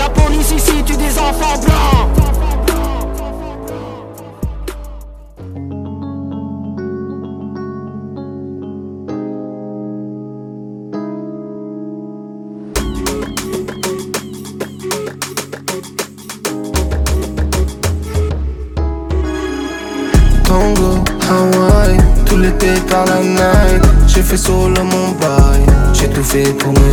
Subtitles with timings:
[0.00, 2.08] La police ici tue des enfants blancs.
[21.30, 21.96] Hawaï,
[22.26, 26.89] tout l'été par la night J'ai fait solo mon bail, j'ai tout fait pour me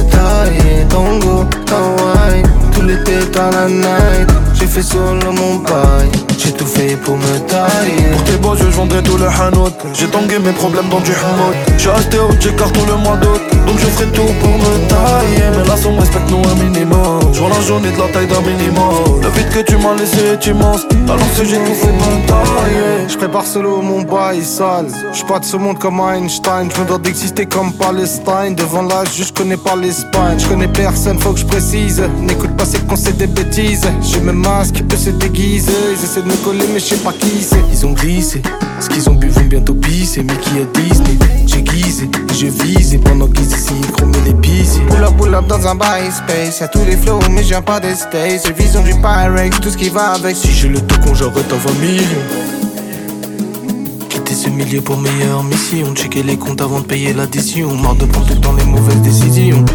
[3.51, 4.29] la night.
[4.53, 8.11] J'ai fait solo mon bail, j'ai tout fait pour me tailler.
[8.11, 11.11] Pour tes beaux yeux, je vendrai tout le hanout J'ai tangué mes problèmes dans du
[11.11, 13.41] hamout J'ai acheté au check tout le mois d'août.
[13.65, 15.57] Donc je ferai tout pour me tailler.
[15.57, 17.19] Mais la somme respecte nous un minimum.
[17.33, 19.21] Je vois la journée de la taille d'un minimum.
[19.21, 22.27] Le vide que tu m'as laissé est immense Alors que j'ai tout fait pour me
[22.27, 23.07] tailler.
[23.07, 24.87] Je prépare solo mon bail sale.
[25.13, 26.69] Je pas de ce monde comme Einstein.
[26.73, 28.55] Je me dois d'exister comme Palestine.
[28.55, 30.37] Devant l'âge je connais pas l'Espagne.
[30.37, 32.03] Je connais personne faut que je précise.
[32.21, 33.87] N'écoute pas ces conseils des bêtises.
[34.01, 37.13] J'ai mes masques, eux se déguisent Ils essaient de me coller mais je sais pas
[37.13, 37.63] qui c'est.
[37.71, 38.41] Ils ont glissé,
[38.79, 40.23] ce qu'ils ont bu vont bientôt pisser.
[40.23, 42.09] Mickey à Disney, j'ai guisé.
[42.33, 45.75] Je vise et pendant qu'ils ici chromer les pistes Pull up, pull up dans un
[45.75, 46.59] bail space.
[46.59, 49.89] Y'a tous les flows mais viens pas des J'ai vision du Pyrex, tout ce qui
[49.89, 50.35] va avec.
[50.35, 52.03] Si j'ai le tocon j'aurais 20 millions
[54.09, 55.93] Quitter ce milieu pour meilleure mission.
[55.95, 57.75] Checker les comptes avant de payer l'addition.
[57.75, 59.65] Marre de prendre tout le temps les mauvaises décisions.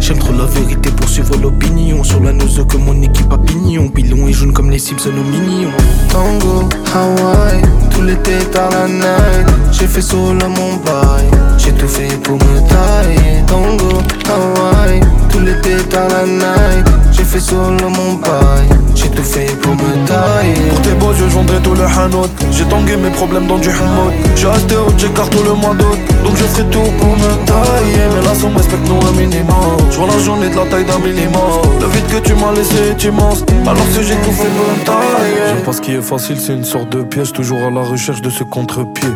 [0.00, 2.02] J'aime trop la vérité pour suivre l'opinion.
[2.02, 3.88] Sur la neuse que mon équipe a pignon.
[3.88, 5.70] Pilon et jaune comme les Simpsons aux mignons.
[6.08, 9.46] Tango, Hawaï, tout l'été par la night.
[9.70, 11.26] J'ai fait solo mon bail.
[11.58, 13.44] J'ai tout fait pour me tailler.
[13.46, 16.86] Tango, Hawaï, tout l'été par la night.
[17.12, 18.68] J'ai fait solo mon bail.
[18.94, 20.68] J'ai tout fait pour me tailler.
[20.70, 23.68] Pour tes beaux yeux, je vendrai tout le hanout J'ai tangué mes problèmes dans du
[23.70, 27.46] hamout J'ai acheté au check tout le mois d'août Donc je ferai tout pour me
[27.46, 30.84] tailler Mais la somme respecte nous un minimum Je vois la journée de la taille
[30.84, 31.42] d'un minimum.
[31.80, 33.44] Le vide que tu m'as laissé est immense.
[33.66, 36.90] Alors que j'ai tout fait tailler J'aime pas ce qui est facile, c'est une sorte
[36.90, 39.08] de piège Toujours à la recherche de ce contre-pied.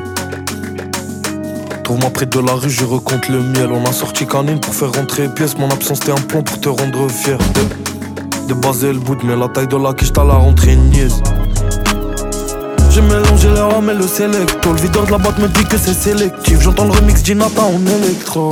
[1.84, 3.68] Trouve-moi près de la rue, je recompte le miel.
[3.70, 5.56] On a sorti canine pour faire rentrer pièce.
[5.58, 7.38] Mon absence t'es un plomb pour te rendre fier.
[8.48, 11.22] De, baser le bout, mais la taille de la quiche t'as la rentrée niaise.
[12.90, 15.76] J'ai mélangé le rhum et le selecto Le videur de la boîte me dit que
[15.76, 16.60] c'est sélectif.
[16.60, 18.50] J'entends le remix d'Inata en électro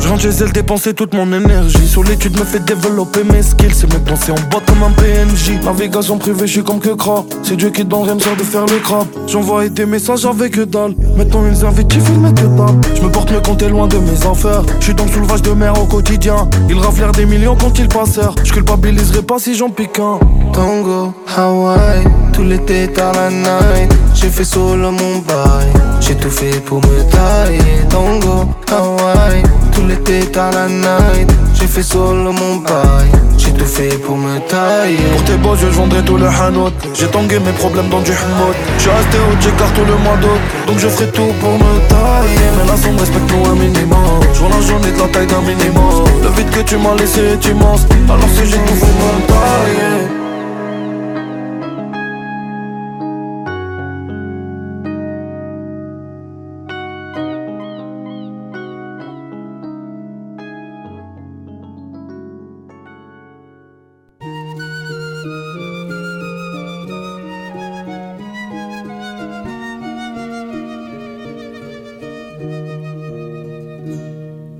[0.00, 1.86] Je rentre chez elle dépenser toute mon énergie.
[1.86, 3.74] Sur l'étude me fait développer mes skills.
[3.74, 7.24] C'est mes pensées en boîte comme un PNJ Navigation privée, je suis comme que gras
[7.42, 10.62] C'est Dieu qui rien me sert de faire le crabe J'envoie des messages avec que
[10.62, 10.94] dalle.
[11.16, 12.80] Maintenant ils invitent, tu filmes que dalle.
[12.96, 15.50] Je me porte me compter loin de mes affaires Je suis dans le soulevage de
[15.50, 16.48] mer au quotidien.
[16.68, 18.34] Ils raflèrent des millions quand ils passèrent.
[18.44, 20.18] Je culpabiliserai pas si j'en pique un.
[20.52, 23.92] Tango, Hawaï, tout l'été tard la night.
[24.14, 25.68] J'ai fait solo mon bail,
[26.00, 29.42] j'ai tout fait pour me tailler Tango, Hawaï,
[29.72, 34.38] tout l'été tard la night J'ai fait solo mon bail, j'ai tout fait pour me
[34.48, 34.96] tailler.
[35.12, 38.12] Pour tes beaux yeux, je vendrai tout le hanout J'ai tangué mes problèmes dans du
[38.12, 40.40] hamout J'ai resté au check tout le mois d'août.
[40.66, 42.48] Donc je ferai tout pour me tailler.
[42.58, 44.20] Mais la somme respecte nous un minimum.
[44.32, 46.04] Je vois la journée de la taille d'un minimum.
[46.22, 49.26] Le vide que tu m'as laissé est immense Alors si j'ai tout fait pour me
[49.26, 50.17] tailler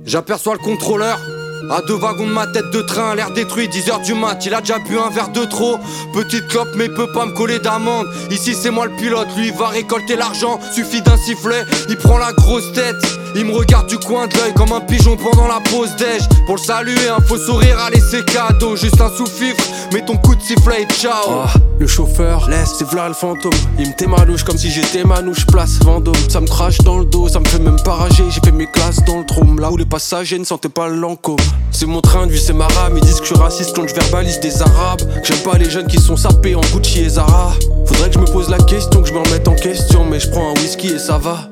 [0.09, 1.19] J'aperçois le contrôleur.
[1.69, 4.59] À deux wagons de ma tête de train, l'air détruit, 10h du mat, il a
[4.59, 5.77] déjà bu un verre de trop.
[6.13, 8.07] Petite clope, mais peut pas me coller d'amende.
[8.31, 10.59] Ici c'est moi le pilote, lui il va récolter l'argent.
[10.73, 12.95] Suffit d'un sifflet, il prend la grosse tête.
[13.35, 16.21] Il me regarde du coin de l'œil comme un pigeon pendant la pause déj.
[16.45, 18.75] Pour le saluer, un faux sourire à laisser cadeau.
[18.75, 21.13] Juste un sous-fifre, mets ton coup de sifflet et ciao.
[21.29, 23.53] Ah, le chauffeur, laisse, c'est v'là le fantôme.
[23.77, 26.15] Il me témalouche comme si j'étais manouche, place Vendôme.
[26.27, 28.23] Ça me crache dans le dos, ça me fait même pas rager.
[28.29, 31.37] J'ai fait mes classes dans le trône, là où les passagers ne sentaient pas l'encôme.
[31.71, 32.97] C'est mon train de vie, c'est ma rame.
[32.97, 35.01] Ils disent que je suis raciste quand je verbalise des arabes.
[35.21, 37.53] Que j'aime pas les jeunes qui sont sapés en Gucci et Zara.
[37.85, 40.03] Faudrait que je me pose la question, que je me remette en question.
[40.03, 41.49] Mais je prends un whisky et ça va.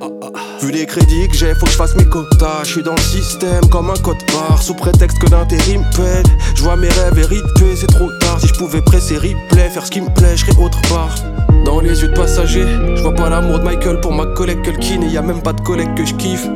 [0.61, 2.63] Vu les crédits que j'ai, faut que je fasse mes quotas.
[2.63, 4.61] Je suis dans le système comme un code barre.
[4.61, 6.23] Sous prétexte que l'intérim paie.
[6.55, 8.39] Je vois mes rêves hérités, c'est trop tard.
[8.39, 11.15] Si je pouvais presser replay, faire ce qui me plaît, je autre part.
[11.63, 12.65] Dans les yeux de passagers,
[12.95, 15.53] je vois pas l'amour de Michael pour ma collègue Culkin et y a même pas
[15.53, 16.47] de collègue que je kiffe.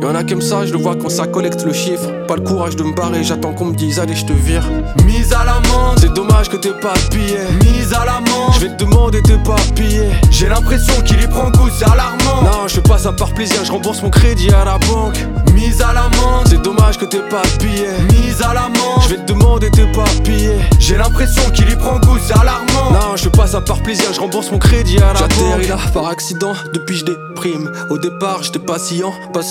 [0.00, 2.08] Y'en a comme ça, je le vois quand ça collecte le chiffre.
[2.26, 4.64] Pas le courage de me barrer, j'attends qu'on me dise allez, je te vire.
[5.04, 7.38] Mise à l'amende, c'est dommage que t'es pas pillé.
[7.64, 10.10] Mise à l'amende, je vais te demander t'es pas pillé.
[10.30, 12.42] J'ai l'impression qu'il y prend goût, c'est alarmant.
[12.42, 15.18] Non, je fais pas ça par plaisir, je rembourse mon crédit à la banque.
[15.52, 17.88] Mise à l'amende, c'est dommage que t'es pas pillé.
[18.12, 20.58] Mise à l'amende, je vais te demander t'es pas pillé.
[20.78, 22.92] J'ai l'impression qu'il y prend goût, c'est alarmant.
[22.92, 25.66] Non, je fais pas ça par plaisir, je rembourse mon crédit à la banque.
[25.66, 27.70] là par accident, depuis je déprime.
[27.90, 28.78] Au départ, j'étais pas
[29.32, 29.42] pas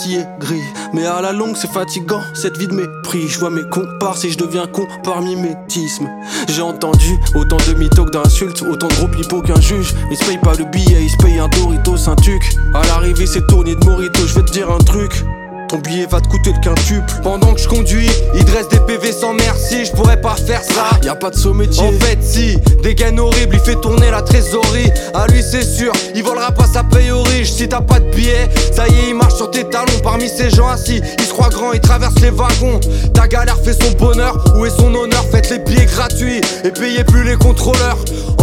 [0.93, 3.27] Mais à la longue, c'est fatigant, cette vie de mépris.
[3.27, 6.09] Je vois mes comparses et je deviens con par mimétisme.
[6.47, 9.93] J'ai entendu autant de mythos d'insultes, autant de gros qu'un juge.
[10.11, 12.41] Ils se payent pas le billet, ils se payent un Doritos, un tuc.
[12.73, 15.23] À l'arrivée, c'est tourné de Morito, je vais te dire un truc.
[15.67, 17.13] Ton billet va te coûter le quintuple.
[17.23, 19.85] Pendant que je conduis, il dresse des PV sans merci.
[19.85, 20.97] Je pourrais pas faire ça.
[21.03, 21.83] Y a pas de saut métier.
[21.83, 24.89] En fait, si, des gains horribles, il fait tourner la trésorerie.
[25.13, 27.51] À lui, c'est sûr, il volera pas sa paye aux riches.
[27.51, 29.99] Si t'as pas de billet, ça y est, il marche sur tes talons.
[30.03, 32.79] Parmi ces gens assis, il se croit grand, il traverse les wagons.
[33.13, 35.25] Ta galère fait son bonheur, où est son honneur?
[35.31, 37.97] Faites les billets gratuits et payez plus les contrôleurs.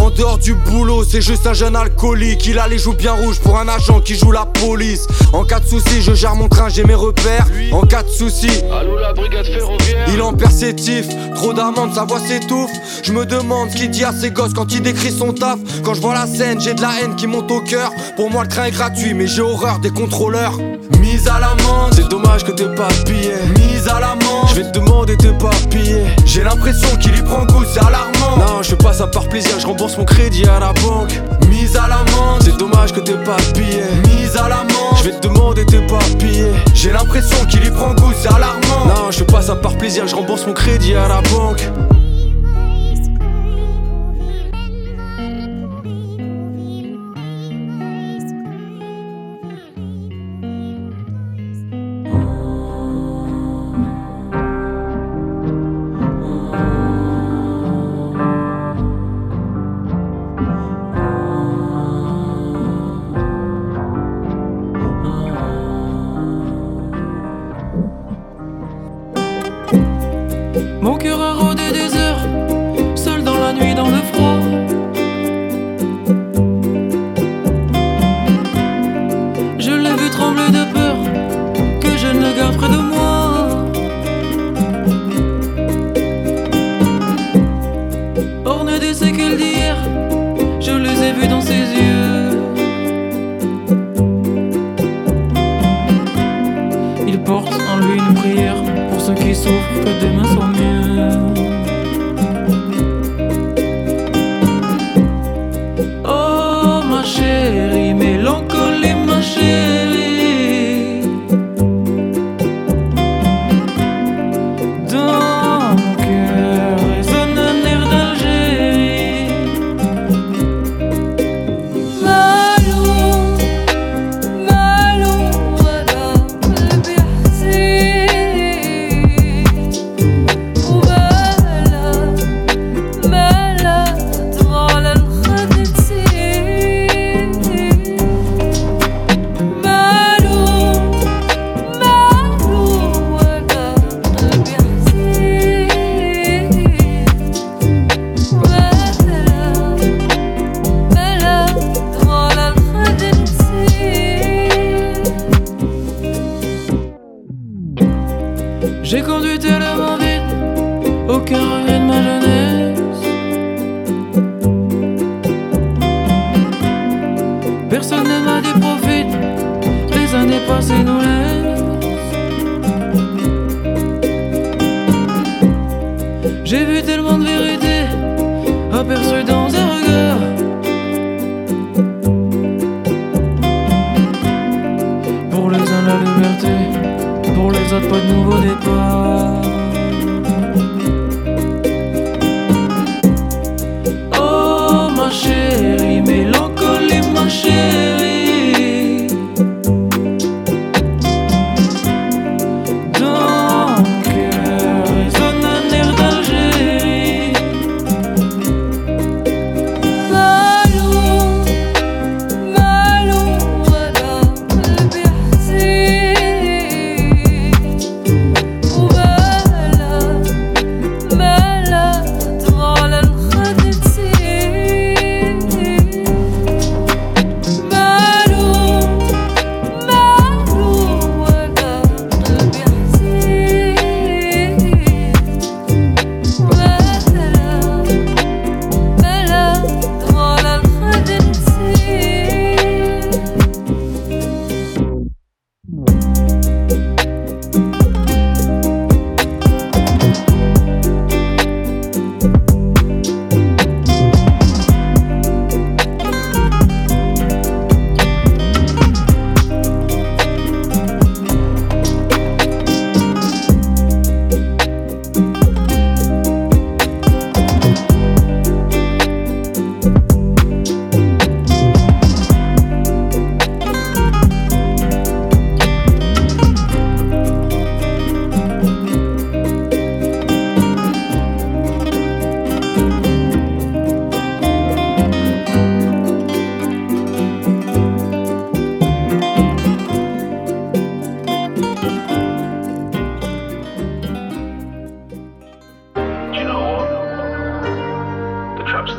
[0.05, 2.45] En dehors du boulot, c'est juste un jeune alcoolique.
[2.45, 5.07] Il a les joues bien rouges pour un agent qui joue la police.
[5.33, 8.63] En cas de soucis, je gère mon train, j'ai mes en cas de soucis.
[9.01, 10.07] la brigade ferroviaire.
[10.13, 12.71] Il en persétif, trop d'amendes, sa voix s'étouffe.
[13.03, 15.59] Je me demande ce qu'il dit à ses gosses quand il décrit son taf.
[15.83, 17.91] Quand je vois la scène, j'ai de la haine qui monte au cœur.
[18.17, 20.53] Pour moi, le train est gratuit, mais j'ai horreur des contrôleurs.
[21.01, 23.33] Mise à l'amende, c'est dommage que t'es pas pillé.
[23.57, 26.05] Mise à l'amende, je vais te demander t'es pas pillé.
[26.27, 28.14] J'ai l'impression qu'il y prend goût, c'est alarmant.
[28.37, 31.21] Non, je fais pas ça par plaisir, je rembourse mon crédit à la banque.
[31.49, 33.85] Mise à l'amende, c'est dommage que t'es pas pillé.
[34.07, 36.47] Mise à l'amende, je vais te demander t'es pas pillé.
[36.75, 38.87] J'ai l'impression qu'il y prend goût, c'est alarmant.
[38.87, 41.69] Non, je fais pas ça par plaisir, je rembourse mon crédit à la banque.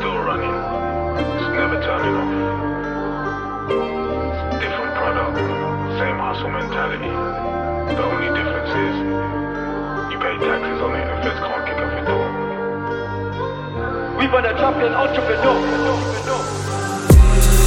[0.05, 0.53] Still running.
[1.17, 2.29] It's never turning off.
[4.61, 5.33] Different product,
[5.97, 7.09] same hustle mentality.
[7.09, 8.95] The only difference is
[10.11, 12.27] you pay taxes on it and feds can't kick off your door.
[14.19, 15.57] We run a champion entrepreneur.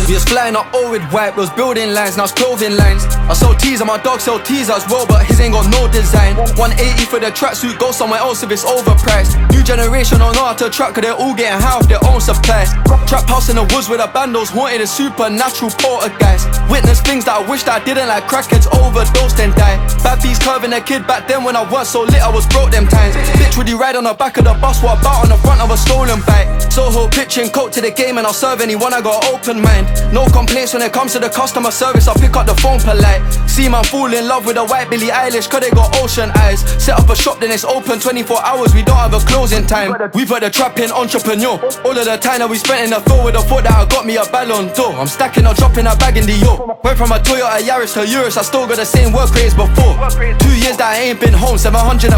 [0.06, 3.17] We was flying up all with white, those building lines, now it's clothing lines.
[3.28, 5.86] I sell teas and my dog sell teas as well, but his ain't got no
[5.92, 6.36] design.
[6.56, 9.36] 180 for the tracksuit, go somewhere else if it's overpriced.
[9.52, 12.64] New generation know how to track, cause they're all getting high off their own supply.
[13.06, 16.48] Trap house in the woods with a bandos, wanted a supernatural poltergeist.
[16.72, 19.76] Witness things that I wished I didn't, like crackheads overdosed and die.
[20.00, 22.70] Bad bees curving a kid back then when I was so lit, I was broke
[22.70, 23.14] them times.
[23.36, 25.60] Bitch, would you ride on the back of the bus, what about on the front
[25.60, 26.48] of a stolen bike?
[26.72, 29.86] Soho pitching coke to the game, and I'll serve anyone, I got open mind.
[30.12, 32.08] No complaints when it comes to the customer service.
[32.08, 33.17] I'll pick up the phone polite.
[33.46, 36.60] See man fall in love with a white Billie Eilish, cause they got ocean eyes.
[36.82, 38.74] Set up a shop, then it's open 24 hours.
[38.74, 39.94] We don't have a closing time.
[40.14, 41.58] We've had a trapping entrepreneur.
[41.84, 43.84] All of the time that we spent in the field with the thought that I
[43.86, 44.94] got me a ballon d'or.
[44.94, 46.78] I'm stacking or dropping a bag in the yo.
[46.84, 49.94] Went from a Toyota Yaris to Urus, I still got the same work rates before.
[50.38, 52.14] Two years that I ain't been home, 730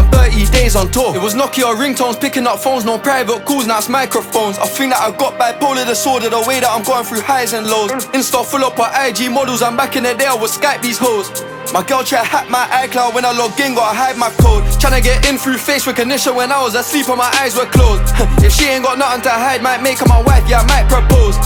[0.51, 1.15] days on tour.
[1.15, 4.57] It was Nokia ringtones, picking up phones, no private calls, now it's microphones.
[4.59, 7.65] I think that I got bipolar disorder, the way that I'm going through highs and
[7.65, 7.91] lows.
[8.13, 10.99] Insta full up on IG models, I'm back in the day I would Skype these
[10.99, 11.31] hoes.
[11.71, 14.63] My girl try hack my iCloud when I log in, gotta hide my code.
[14.75, 18.03] Tryna get in through face recognition when I was asleep and my eyes were closed.
[18.43, 20.87] if she ain't got nothing to hide, might make her my wife, yeah, I might
[20.91, 21.37] propose.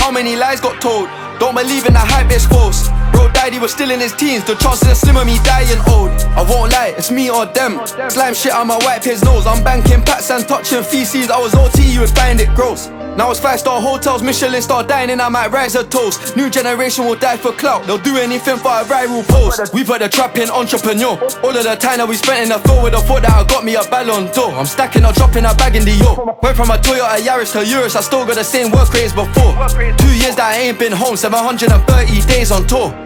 [0.00, 1.10] How many lies got told?
[1.38, 2.88] Don't believe in the hype, it's false.
[3.12, 4.44] Bro died, he was still in his teens.
[4.44, 6.08] The chances are slim of me dying old.
[6.32, 7.76] I won't lie, it's me or them.
[8.08, 9.46] Slime shit on my wipe his nose.
[9.46, 11.28] I'm banking pats and touching feces.
[11.28, 12.88] I was OT, you would find it gross.
[13.16, 16.36] Now it's five star hotels, Michelin star dining, I might rise a toast.
[16.36, 19.72] New generation will die for clout, they'll do anything for a viral post.
[19.72, 21.16] We've had a trapping entrepreneur.
[21.42, 23.44] All of the time that we spent in the field with the thought that I
[23.48, 24.52] got me a ballon d'or.
[24.52, 26.36] I'm stacking or dropping a bag in the yo.
[26.42, 29.56] Went from a Toyota Yaris to Urus, I still got the same work rates before.
[29.96, 33.05] Two years that I ain't been home, 730 days on tour.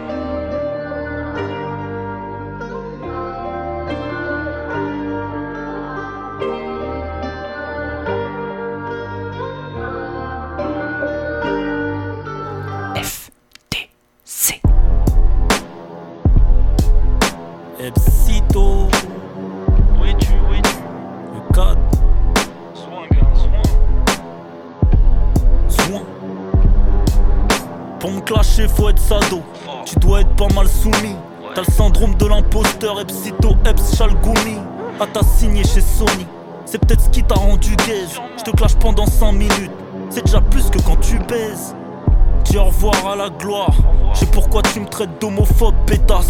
[36.65, 38.19] C'est peut-être ce qui t'a rendu gaze.
[38.37, 39.71] Je te clash pendant 5 minutes.
[40.09, 41.75] C'est déjà plus que quand tu baises.
[42.45, 43.73] Dis au revoir à la gloire.
[44.13, 46.29] Je sais pourquoi tu me traites d'homophobe, pétasse.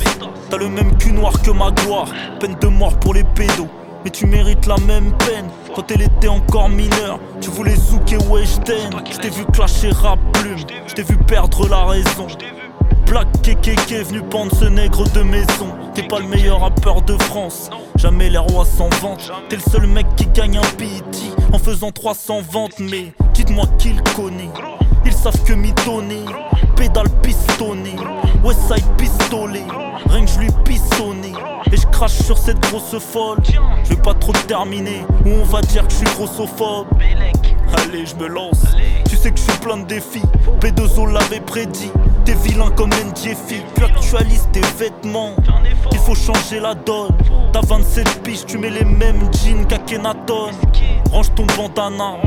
[0.49, 2.07] T'as le même cul noir que ma gloire.
[2.39, 3.69] Peine de mort pour les pédos.
[4.03, 7.19] Mais tu mérites la même peine quand elle était encore mineure.
[7.39, 8.89] Tu voulais zouker Weshden.
[9.11, 10.57] Je t'ai vu clasher rap plume.
[10.87, 12.27] Je t'ai vu perdre la raison.
[13.05, 15.67] Black KKK venu pendre ce nègre de maison.
[15.93, 17.69] T'es pas le meilleur rappeur de France.
[17.95, 19.31] Jamais les rois s'en vantent.
[19.49, 22.79] T'es le seul mec qui gagne un PT en faisant 300 ventes.
[22.79, 24.49] Mais dites-moi qui le.
[25.05, 26.25] Ils savent que mitonner.
[26.75, 27.95] Pédale pistonné.
[28.43, 29.65] Westside pistolet.
[30.09, 31.33] Rien que je lui pissonné.
[31.71, 33.39] Et je crache sur cette grosse folle.
[33.83, 35.05] Je vais pas trop terminer.
[35.25, 36.87] Ou on va dire que je suis grossophobe.
[37.77, 38.63] Allez, je me lance.
[39.09, 40.21] Tu sais que je suis plein de défis.
[40.59, 41.91] P2O l'avait prédit.
[42.25, 43.61] T'es vilain comme NJFI.
[43.75, 45.35] Tu actualises tes vêtements.
[45.91, 47.11] Il faut changer la donne.
[47.53, 50.51] T'as 27 piges, tu mets les mêmes jeans qu'Akenaton.
[51.11, 52.17] Range ton bandana.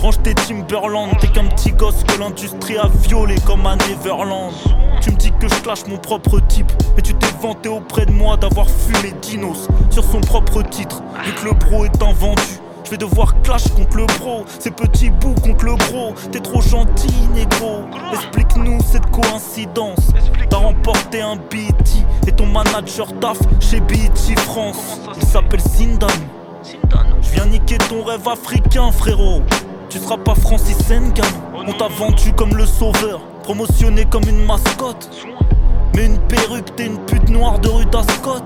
[0.00, 1.10] Range tes Timberland.
[1.20, 4.52] T'es qu'un petit gosse que l'industrie a violé comme à Neverland.
[5.00, 6.70] Tu me dis que je clash mon propre type.
[6.96, 11.02] Mais tu t'es vanté auprès de moi d'avoir fumé Dinos sur son propre titre.
[11.24, 12.60] Vu que le bro est un vendu.
[12.88, 16.14] Je vais devoir clash contre le bro, ces petits bouts contre le gros.
[16.32, 17.82] T'es trop gentil, négro.
[18.14, 19.98] Explique-nous cette coïncidence.
[20.48, 25.02] T'as remporté un BT et ton manager taf chez BT France.
[25.20, 26.14] Il s'appelle Sindanu.
[27.20, 29.42] Je viens niquer ton rêve africain, frérot.
[29.90, 31.66] Tu seras pas Francis Ngannou.
[31.66, 35.10] On t'a vendu comme le sauveur, promotionné comme une mascotte.
[35.94, 38.44] Mais une perruque, t'es une pute noire de rue d'Ascot.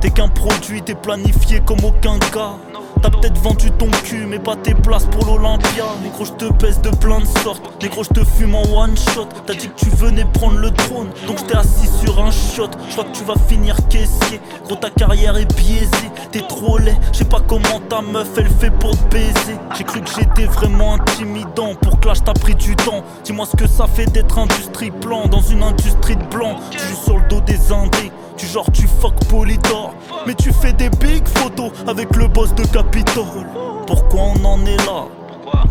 [0.00, 2.54] T'es qu'un produit, t'es planifié comme aucun gars.
[3.02, 5.84] T'as peut-être vendu ton cul, mais pas tes places pour l'Olympia.
[6.02, 7.82] Négro, je te baisse de plein de sortes.
[7.82, 9.28] Négro, je te fume en one shot.
[9.46, 12.70] T'as dit que tu venais prendre le trône, donc j'étais assis sur un shot.
[12.88, 14.40] Je crois que tu vas finir caissier.
[14.64, 16.10] Gros, ta carrière est biaisée.
[16.32, 19.56] T'es trop laid, je sais pas comment ta meuf elle fait pour te baiser.
[19.76, 21.74] J'ai cru que j'étais vraiment intimidant.
[21.80, 23.04] Pour clash, t'as pris du temps.
[23.24, 26.56] Dis-moi ce que ça fait d'être industrie plan dans une industrie de blanc.
[26.70, 28.12] Tu joues sur le dos des indés.
[28.38, 29.94] Tu genre tu fuck Polydor.
[30.26, 33.46] Mais tu fais des big photos avec le boss de Capitol
[33.86, 35.06] Pourquoi on en est là?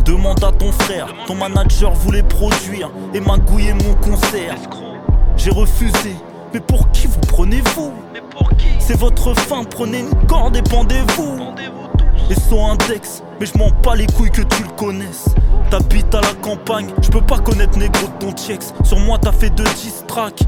[0.04, 2.90] Demande à ton frère, ton manager voulait produire.
[3.14, 4.56] Et magouiller mon concert.
[5.36, 6.14] J'ai refusé,
[6.52, 7.92] mais pour qui vous prenez-vous?
[8.78, 11.38] C'est votre fin, prenez une corde et pendez-vous.
[12.30, 15.26] Et son index, mais je m'en pas les couilles que tu le connaisses.
[15.70, 18.64] T'habites à la campagne, je peux pas connaître négro de ton checks.
[18.84, 20.42] Sur moi t'as fait deux 10 tracks,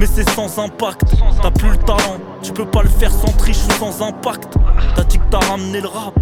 [0.00, 1.02] mais c'est sans impact.
[1.42, 4.54] T'as plus le talent, tu peux pas le faire sans triche ou sans impact.
[4.94, 6.14] T'as dit que t'as ramené le rap,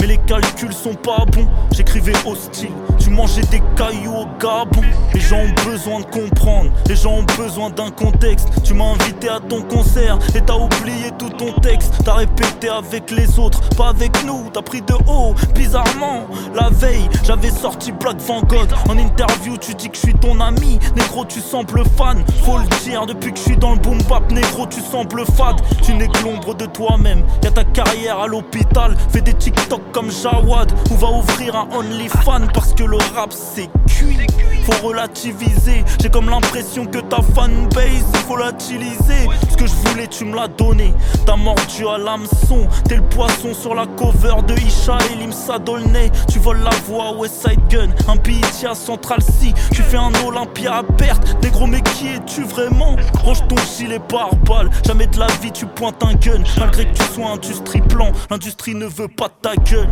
[0.00, 1.46] mais les calculs sont pas bons.
[1.72, 4.82] J'écrivais hostile, tu mangeais des cailloux au Gabon.
[5.14, 8.48] Les gens ont besoin de comprendre, les gens ont besoin d'un contexte.
[8.64, 11.94] Tu m'as invité à ton concert et t'as oublié tout ton texte.
[12.04, 14.48] T'as répété avec les autres, pas avec nous.
[14.52, 16.26] T'as pris de haut, bizarrement.
[16.54, 18.68] La veille, j'avais sorti Black Van Gogh.
[18.88, 20.78] En interview, tu dis que je suis ton ami.
[20.96, 22.24] Négro, tu sembles fan.
[22.44, 25.60] Faut le dire, depuis que je suis dans le boom bap, négro, tu sembles fade.
[25.82, 27.22] Tu n'es que l'ombre de toi-même.
[27.42, 28.96] Y'a ta carrière à l'hôpital.
[29.10, 30.72] Fais des TikTok comme Jawad.
[30.90, 34.26] Ou va ouvrir un OnlyFans parce que le rap c'est cuit.
[34.68, 35.82] Faut relativiser.
[35.98, 39.26] J'ai comme l'impression que ta fanbase volatiliser.
[39.50, 40.92] Ce que je voulais, tu me l'as donné.
[41.24, 42.68] T'as mordu à l'hameçon.
[42.86, 46.10] T'es le poisson sur la cover de Isha et Limsa Dolnay.
[46.30, 47.88] Tu voles la voix West Side Gun.
[48.08, 49.54] Un BT à Central C.
[49.72, 51.40] Tu fais un Olympia à perte.
[51.40, 52.96] Des gros, mais qui es-tu vraiment?
[53.24, 54.68] Range ton gilet par balle.
[54.86, 56.42] Jamais de la vie, tu pointes un gun.
[56.58, 59.88] Malgré que tu sois industrie plan, l'industrie ne veut pas ta gueule.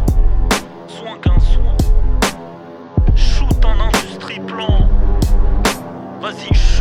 [0.87, 1.77] Soin qu'un soin.
[3.15, 3.96] Shoot en industrie
[4.35, 4.89] plan.
[6.21, 6.76] Vas-y,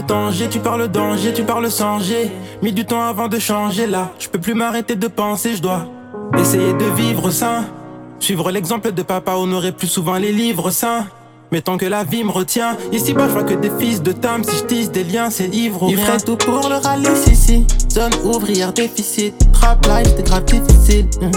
[0.00, 2.32] Tu parles danger, tu parles danger, tu parles changer.
[2.62, 4.10] Mis du temps avant de changer là.
[4.18, 5.86] Je peux plus m'arrêter de penser, je dois
[6.38, 7.66] essayer de vivre sain.
[8.18, 11.04] Suivre l'exemple de papa, honorer plus souvent les livres saints.
[11.52, 14.12] Mais tant que la vie me retient, ici bas je vois que des fils de
[14.12, 14.42] tam.
[14.42, 16.06] Si je tisse des liens, c'est ivre ou Il rien.
[16.06, 17.66] ferait tout pour le rallye, si si.
[17.92, 19.34] Zone ouvrière déficit.
[19.52, 21.06] Trap life, c'est grave difficile.
[21.20, 21.30] hum.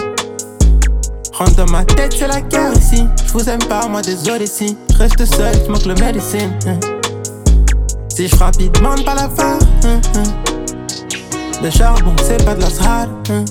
[1.33, 3.03] Rentre dans ma tête, c'est la guerre ici.
[3.27, 4.77] Je vous aime pas, moi désolé si.
[4.89, 6.53] Je reste seul, je manque le médecine.
[6.65, 6.79] hum.
[8.15, 9.57] Si je frappe, ils demandent pas la fin.
[9.83, 10.23] hum, hum.
[11.63, 13.09] Le charbon, c'est pas de la srade.
[13.29, 13.45] hum.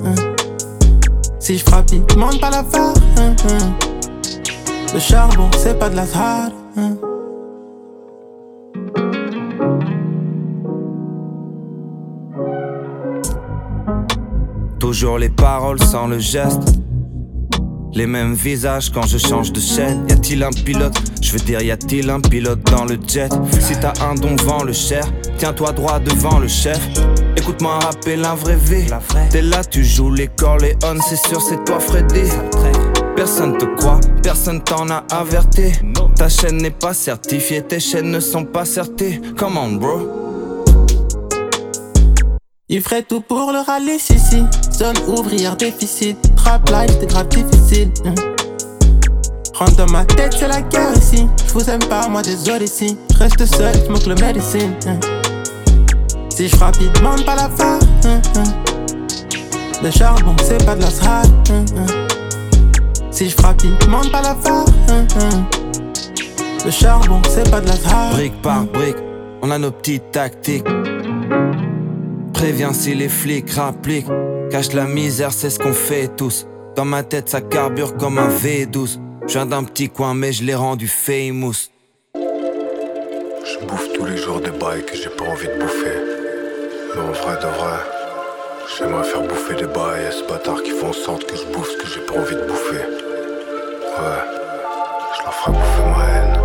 [1.40, 2.94] Si je frappe, ils demandent pas la fin.
[4.94, 6.52] Le charbon, c'est pas de la srade.
[14.78, 16.81] Toujours les paroles sans le geste.
[17.94, 20.06] Les mêmes visages quand je change de chaîne.
[20.08, 20.96] Y a-t-il un pilote?
[21.20, 23.28] Je veux dire, y a-t-il un pilote dans le jet?
[23.60, 25.04] Si t'as un don, vend le cher.
[25.36, 26.80] Tiens-toi droit devant le chef.
[27.36, 28.86] Écoute-moi rapper la vraie vie.
[29.30, 32.22] T'es là, tu joues les Corleone, c'est sûr, c'est toi, Freddy.
[33.14, 35.72] Personne te croit, personne t'en a averti.
[36.16, 39.20] Ta chaîne n'est pas certifiée, tes chaînes ne sont pas certées.
[39.36, 40.21] Come on, bro.
[42.74, 44.42] Il ferait tout pour le rallye, si si.
[44.72, 46.16] Zone ouvrière déficit.
[46.36, 47.92] Trap life, c'est grave difficile.
[48.06, 48.14] hum.
[49.52, 51.26] Rentre dans ma tête, c'est la guerre ici.
[51.46, 52.96] Je vous aime pas, moi désolé si.
[53.18, 54.72] Reste seul, je le médecine.
[54.86, 54.98] hum.
[56.30, 57.78] Si je frappe, ils demandent pas la fin.
[58.06, 58.44] hum.
[59.82, 61.28] Le charbon, c'est pas de la srade.
[63.10, 64.64] Si je frappe, ils demandent pas la fin.
[66.64, 68.12] Le charbon, c'est pas de la srade.
[68.12, 68.96] Brique par brique,
[69.42, 70.64] on a nos petites tactiques.
[72.42, 74.10] Préviens si les flics rappliquent.
[74.50, 76.44] Cache la misère, c'est ce qu'on fait tous.
[76.74, 78.98] Dans ma tête, ça carbure comme un V12.
[79.28, 81.70] Je viens d'un petit coin, mais je l'ai rendu famous.
[82.16, 86.00] Je bouffe tous les jours des bails que j'ai pas envie de bouffer.
[86.96, 87.78] Mais en vrai de vrai,
[88.76, 91.70] j'aimerais faire bouffer des bails à ce bâtard qui font en sorte que je bouffe
[91.70, 92.84] ce que j'ai pas envie de bouffer.
[94.00, 94.22] Ouais,
[95.16, 96.42] je leur ferai bouffer ma haine.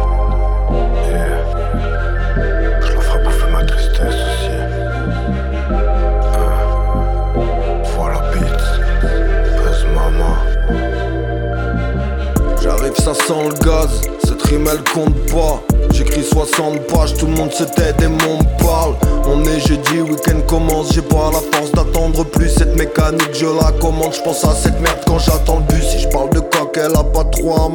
[14.94, 15.62] Compte pas.
[15.92, 18.96] J'écris 60 pages, tout le monde se tait et m'en parle.
[19.26, 22.50] On est jeudi, week-end commence, j'ai pas la force d'attendre plus.
[22.50, 25.86] Cette mécanique, je la commande, je pense à cette merde quand j'attends le bus.
[25.88, 27.70] Si je parle de coq, elle a pas trop à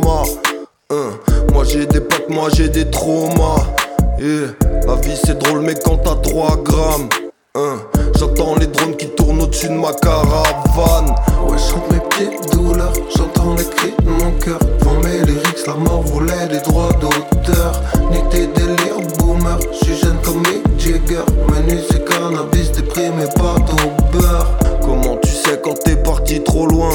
[0.90, 1.11] hein.
[1.53, 3.66] Moi j'ai des potes, moi j'ai des traumas.
[4.18, 7.09] La vie c'est drôle, mais quand t'as 3 grammes.
[7.55, 7.79] Hein.
[8.18, 11.14] J'entends les drones qui tournent au-dessus de ma caravane.
[11.47, 11.59] Ouais,
[12.52, 14.58] douleurs, j'entends les cris de mon cœur.
[14.80, 17.80] Devant mes lyrics, la mort voulait des droits d'auteur.
[18.11, 21.24] Ni tes délires, boomer, j'suis jeune comme Mick Jagger.
[21.48, 24.58] Menu c'est cannabis, déprimé pas au beurre.
[24.82, 26.90] Comment tu sais quand t'es parti trop loin?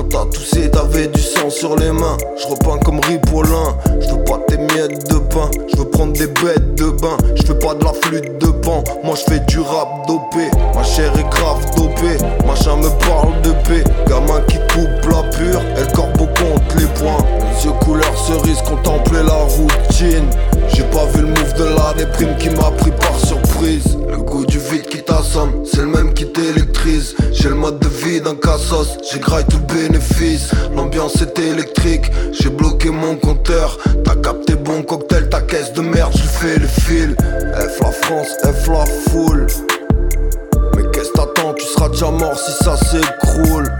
[0.00, 2.16] Quand t'as toussé, t'avais du sang sur les mains.
[2.40, 3.76] Je repeins comme Ripollin.
[4.00, 5.50] Je veux pas tes miettes de pain.
[5.70, 7.18] Je veux prendre des bêtes de bain.
[7.36, 8.82] Je fais pas de la flûte de pan.
[9.04, 10.48] Moi je fais du rap dopé.
[10.74, 12.16] Ma chair est grave dopée.
[12.46, 13.84] Machin me parle de paix.
[14.08, 15.60] Gamin qui coupe la pure.
[15.76, 17.22] Elle corbeau compte les points.
[17.42, 20.30] Les yeux couleur cerise, contempler la routine.
[20.72, 23.99] J'ai pas vu le move de la déprime qui m'a pris par surprise.
[24.50, 27.14] Du vide qui t'assomme, c'est le même qui t'électrise.
[27.30, 30.50] J'ai le mode de vie d'un cassos, j'ai graille tout le bénéfice.
[30.74, 33.78] L'ambiance est électrique, j'ai bloqué mon compteur.
[34.04, 37.14] T'as capté bon cocktail, ta caisse de merde, je fais le fil.
[37.54, 39.46] F la France, F la foule.
[40.76, 43.70] Mais qu'est-ce t'attends, tu seras déjà mort si ça s'écroule.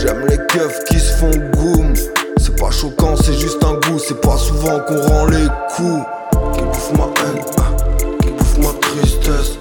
[0.00, 1.92] J'aime les keufs qui se font goum.
[2.36, 6.04] C'est pas choquant, c'est juste un goût, c'est pas souvent qu'on rend les coups.
[6.54, 7.42] Qui bouffe ma haine,
[8.22, 9.58] qui bouffe ma tristesse,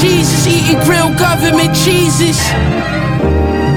[0.00, 2.38] Jesus, eating grilled government cheeses.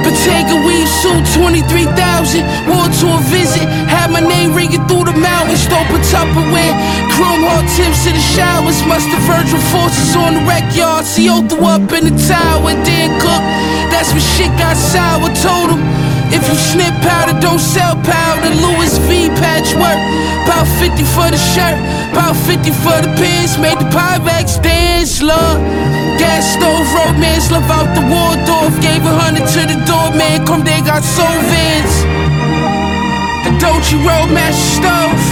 [0.06, 2.46] Bottega weave suit 23,000.
[2.70, 3.66] War to a visit.
[3.90, 5.66] Had my name ringing through the mountains.
[5.66, 6.74] Dope a Tupperware.
[7.14, 8.78] Chrome hard tips in the showers.
[8.86, 11.06] Muster Virgil forces on the wreck yard.
[11.06, 12.74] CO threw up in the tower.
[12.86, 13.44] Dan Cook.
[13.90, 15.30] That's when shit got sour.
[15.42, 16.11] Told him.
[16.32, 18.52] If you snip powder, don't sell powder.
[18.64, 20.00] Louis V patchwork.
[20.48, 21.76] About 50 for the shirt.
[22.16, 23.60] About 50 for the pants.
[23.60, 25.60] Made the Pyrex dance, love.
[26.16, 28.72] Gas stove, romance, love out the Waldorf.
[28.80, 30.48] Gave a hundred to the doorman.
[30.48, 31.96] Come, they got soul vans.
[33.44, 35.24] The Dolce Roadmaster stove.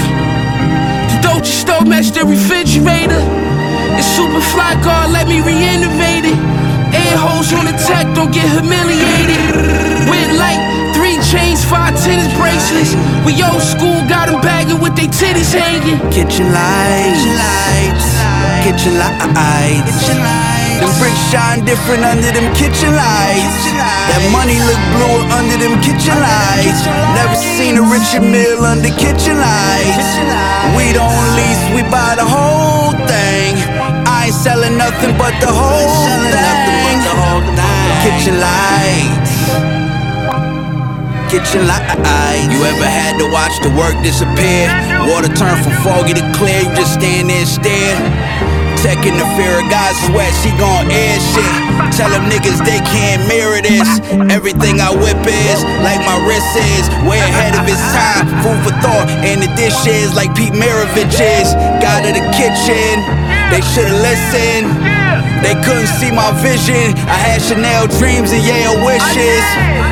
[1.12, 3.24] The Dolce stove matched the refrigerator.
[3.96, 6.40] It's super fly guard let me reanimate it.
[6.92, 9.89] Air holes on the tech, don't get humiliated.
[11.70, 12.98] Five tennis bracelets.
[13.24, 16.02] We old school, got them bagging with they titties hanging.
[16.10, 18.10] Kitchen lights, kitchen lights.
[18.66, 20.50] Kitchen lights.
[20.80, 23.64] Them bricks shine different under them kitchen lights.
[24.10, 26.82] That money look bluer under them kitchen lights.
[27.20, 30.10] Never seen a richer meal under kitchen lights.
[30.74, 33.60] We don't lease, we buy the whole thing.
[34.08, 36.48] I ain't selling nothing but the whole thing.
[38.04, 39.79] Kitchen lights.
[41.30, 41.94] Kitchen lights.
[42.50, 44.66] You ever had to watch the work disappear?
[45.06, 48.49] Water turn from foggy to clear, you just stand there and stare.
[48.80, 51.52] Tech in the fear of God's sweat, she gon' air shit.
[52.00, 54.00] Tell them niggas they can't mirror this.
[54.32, 56.88] Everything I whip is like my wrist is.
[57.04, 58.32] Way ahead of its time.
[58.40, 61.52] Food for thought, and the dish is like Pete Maravich is.
[61.84, 63.04] God of the kitchen,
[63.52, 64.72] they should've listened.
[65.44, 66.96] They couldn't see my vision.
[67.04, 69.44] I had Chanel dreams and Yale wishes.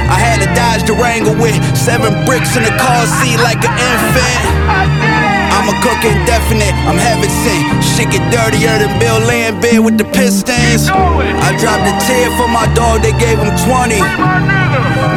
[0.07, 5.26] I had a dodge wrangle with seven bricks in the car seat like an infant.
[5.67, 7.83] I'm a cook indefinite, I'm heaven sent.
[7.83, 10.87] Shit get dirtier than Bill Lambert with the Pistons.
[10.87, 13.99] I dropped a tear for my dog, they gave him 20.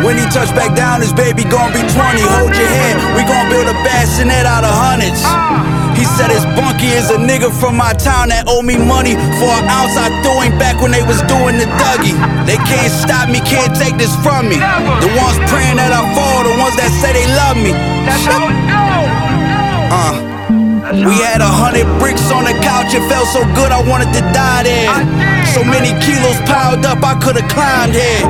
[0.03, 1.95] When he touch back down, his baby gon' be 20.
[1.95, 5.23] Hold your head, we gon' build a bassinet out of hundreds.
[5.95, 9.55] He said his bunky is a nigga from my town that owe me money for
[9.55, 12.19] an ounce I threw him back when they was doing the Dougie.
[12.43, 14.59] They can't stop me, can't take this from me.
[14.59, 17.71] The ones praying that I fall, the ones that say they love me.
[19.95, 20.30] Uh.
[20.91, 24.23] We had a hundred bricks on the couch, it felt so good I wanted to
[24.35, 24.91] die there.
[25.55, 28.27] So many kilos piled up, I could've climbed here.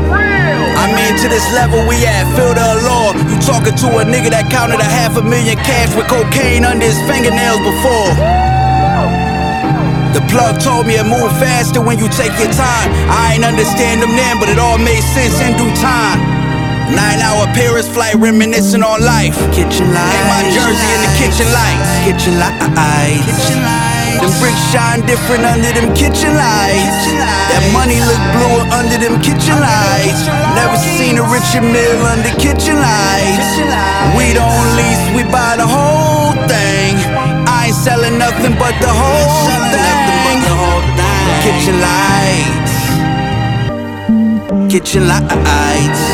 [0.77, 3.17] I'm into this level we at, feel the allure.
[3.33, 6.85] You talking to a nigga that counted a half a million cash with cocaine under
[6.85, 8.13] his fingernails before.
[10.13, 12.89] The plug told me it move faster when you take your time.
[13.09, 16.30] I ain't understand them then, but it all made sense in due time.
[16.95, 19.37] Nine hour Paris flight, reminiscing on life.
[19.55, 20.19] Kitchen lights.
[20.19, 21.91] In my jersey in the kitchen lights.
[22.07, 22.67] Kitchen lights.
[23.27, 23.91] Kitchen lights.
[24.21, 27.01] Them bricks shine different under them kitchen lights.
[27.49, 30.29] That money look bluer under them kitchen lights.
[30.59, 33.49] Never seen a richer meal under kitchen lights.
[34.19, 36.99] We don't lease, we buy the whole thing.
[37.49, 40.43] I ain't selling nothing but the whole thing.
[41.47, 42.75] Kitchen lights.
[44.69, 46.10] Kitchen lights.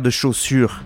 [0.00, 0.82] De chaussures.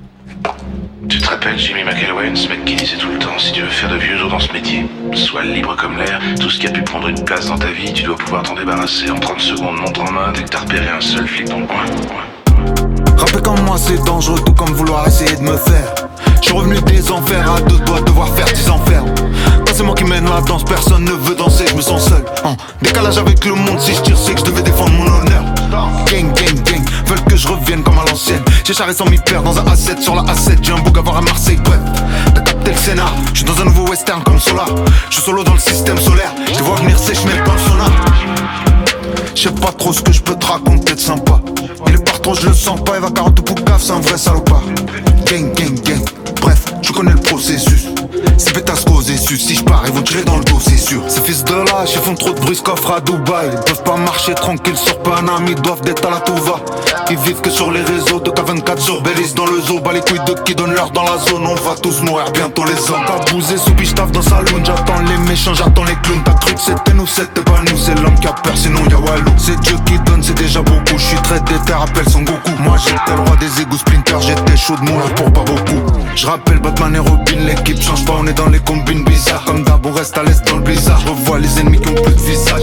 [1.09, 3.68] Tu te rappelles Jimmy McElwain, ce mec qui disait tout le temps si tu veux
[3.68, 6.71] faire de vieux os dans ce métier, sois libre comme l'air, tout ce qui a
[6.71, 9.79] pu prendre une place dans ta vie, tu dois pouvoir t'en débarrasser en 30 secondes,
[9.79, 11.85] montre en main dès que t'as repéré un seul flic dans le coin.
[13.16, 15.94] Rapper comme moi c'est dangereux, tout comme vouloir essayer de me faire.
[16.42, 19.05] Je suis revenu des enfers à deux doigts de devoir faire 10 enfers.
[19.66, 22.25] Quand c'est moi qui mène la danse, personne ne veut danser, je me sens seul.
[22.44, 25.44] En décalage avec le monde, si je tire, c'est que je devais défendre mon honneur.
[26.11, 26.68] Gang, gang,
[27.38, 28.42] je revienne comme à l'ancienne.
[28.64, 31.01] J'ai charré sans m'y perdre dans un A7 sur la A7, j'ai un bouc à
[31.01, 31.79] voir à Marseille, bref.
[32.35, 34.68] T'as capté le scénar, je suis dans un nouveau western comme Solar.
[35.09, 37.90] Je solo dans le système solaire, je vois venir sèche, le sonar.
[39.35, 41.40] Je sais pas trop ce que je peux te raconter de sympa.
[41.87, 44.01] Il est par trop, je le sens pas, il va 40 pour caf, c'est un
[44.01, 44.64] vrai salopard.
[45.27, 46.05] Gang, gang, gang,
[46.40, 47.87] bref, tu connais le processus.
[48.38, 51.03] C'est pétasse causé sus, si je pars, ils vont tirer dans le dos, c'est sûr.
[51.09, 53.51] Ces fils de lâche, ils font trop de bruit, coffre à Dubaï.
[53.53, 56.61] Ils peuvent pas marcher tranquille sur Paname, ils doivent d'être à la touva.
[57.11, 59.81] Ils vivent que sur les réseaux de K24 sur Belize dans le zoo.
[59.81, 62.64] Bas les couilles de qui donnent l'heure dans la zone, on va tous mourir bientôt
[62.64, 63.03] les hommes.
[63.07, 66.22] T'as bousé sous taf dans sa lune, j'attends les méchants, j'attends les clowns.
[66.24, 69.33] T'as cru c'était nous, c'était pas nous, c'est l'homme qui a peur, sinon y'a Walou.
[69.37, 70.96] C'est Dieu qui donne, c'est déjà beaucoup.
[70.96, 72.51] Je suis très déter, appelle son Goku.
[72.61, 75.83] Moi j'étais le roi des égouts Splinter, j'étais chaud de mourir pour pas beaucoup.
[76.14, 79.45] Je rappelle Batman et Robin, l'équipe change pas, dans les combines bizarres.
[79.45, 81.01] Comme d'hab, on reste à l'aise dans le blizzard.
[81.01, 82.62] Je revois les ennemis qui ont plus de visage.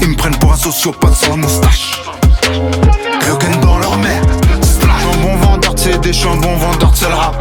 [0.00, 2.02] Ils me prennent pour un sociopathe sans moustache.
[3.20, 4.22] Kaioken dans leur mère.
[4.60, 7.34] Je suis un bon vendeur de CD, je suis un bon vendeur de seul rap.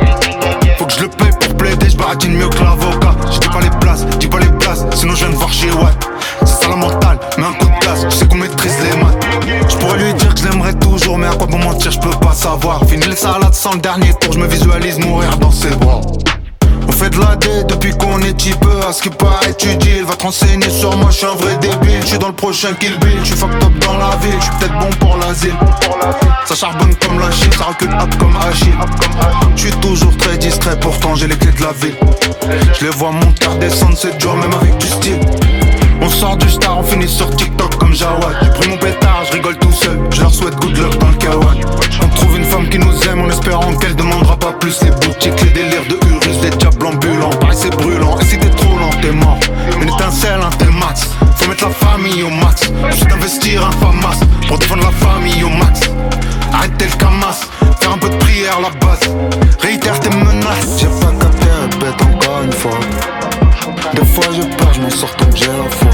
[0.77, 3.15] Faut que je le paye pour plaider, je baratine mieux que l'avocat.
[3.31, 6.09] Je pas les places, dis pas les places, sinon je viens de voir chez Watt.
[6.45, 9.25] C'est ça la mentale, mais un coup de place, je sais qu'on maîtrise les maths.
[9.69, 12.09] Je pourrais lui dire que je l'aimerais toujours, mais à quoi bon mentir, je peux
[12.19, 12.85] pas savoir.
[12.87, 16.01] Fini les salades sans le dernier tour, je me visualise mourir dans ses bras.
[17.03, 20.05] On fait de la D depuis qu'on est type à ce qui paraît tu Il
[20.05, 21.99] va te renseigner sur moi, je suis un vrai débile.
[22.01, 24.35] Je suis dans le prochain Kill Bill, je suis fucked up dans la ville.
[24.39, 25.53] Je suis peut-être bon pour l'asile.
[26.45, 28.73] Ça charbonne comme la Chine, ça recule hop comme Achille.
[29.55, 31.95] Je suis toujours très distrait, pourtant j'ai les clés de la ville.
[32.79, 35.19] Je les vois monter, descendre, c'est dur même avec du style
[36.03, 38.35] on sort du star, on finit sur TikTok comme Jawad.
[38.41, 39.99] J'ai pris mon pétard, je rigole tout seul.
[40.11, 41.57] Je leur souhaite good luck dans le kawan
[42.01, 45.41] On trouve une femme qui nous aime en espérant qu'elle demandera pas plus Les boutiques,
[45.41, 47.29] les délires de Urus, des diables ambulants.
[47.39, 49.39] Paris c'est brûlant, et si t'es trop lent t'es mort.
[49.81, 51.09] Une étincelle, un tel max.
[51.37, 52.71] Faut mettre la famille au max.
[52.91, 54.19] Juste investir un famas.
[54.47, 55.81] Pour défendre la famille au max
[56.53, 58.99] Arrêtez le camas Faire un peu de prière, la base.
[59.59, 60.79] Réitère tes menaces.
[60.79, 62.79] J'ai pas capté, répète encore une fois.
[63.93, 65.89] Des fois je pars, je m'en sors que j'ai la foi.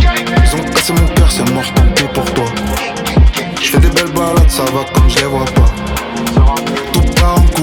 [0.00, 2.44] Ils ont cassé mon cœur, c'est mort, tant pis pour toi.
[3.60, 5.70] Je fais des belles balades, ça va comme je les vois pas.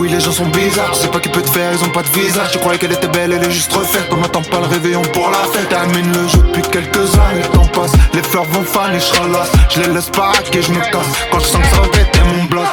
[0.08, 0.94] Les gens sont bizarres.
[0.94, 2.52] Je sais pas qui peut te faire, ils ont pas de visage.
[2.52, 4.08] Tu croyais qu'elle était belle, elle est juste refaite.
[4.12, 5.68] On m'attend pas le réveillon pour la fête.
[5.68, 7.92] Termine le jeu depuis quelques années, le temps passe.
[8.14, 9.52] Les fleurs vont faner, je ralasse.
[9.70, 11.12] Je les laisse pas hacker, je me casse.
[11.32, 12.66] Quand je sens que ça va péter mon bloc.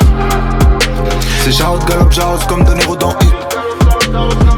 [1.42, 3.34] C'est Jarod Galop, Jarod comme De Niro dans Hit.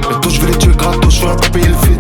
[0.09, 1.99] Bientôt je vais les tuer gratos, je vais pas payer le fit.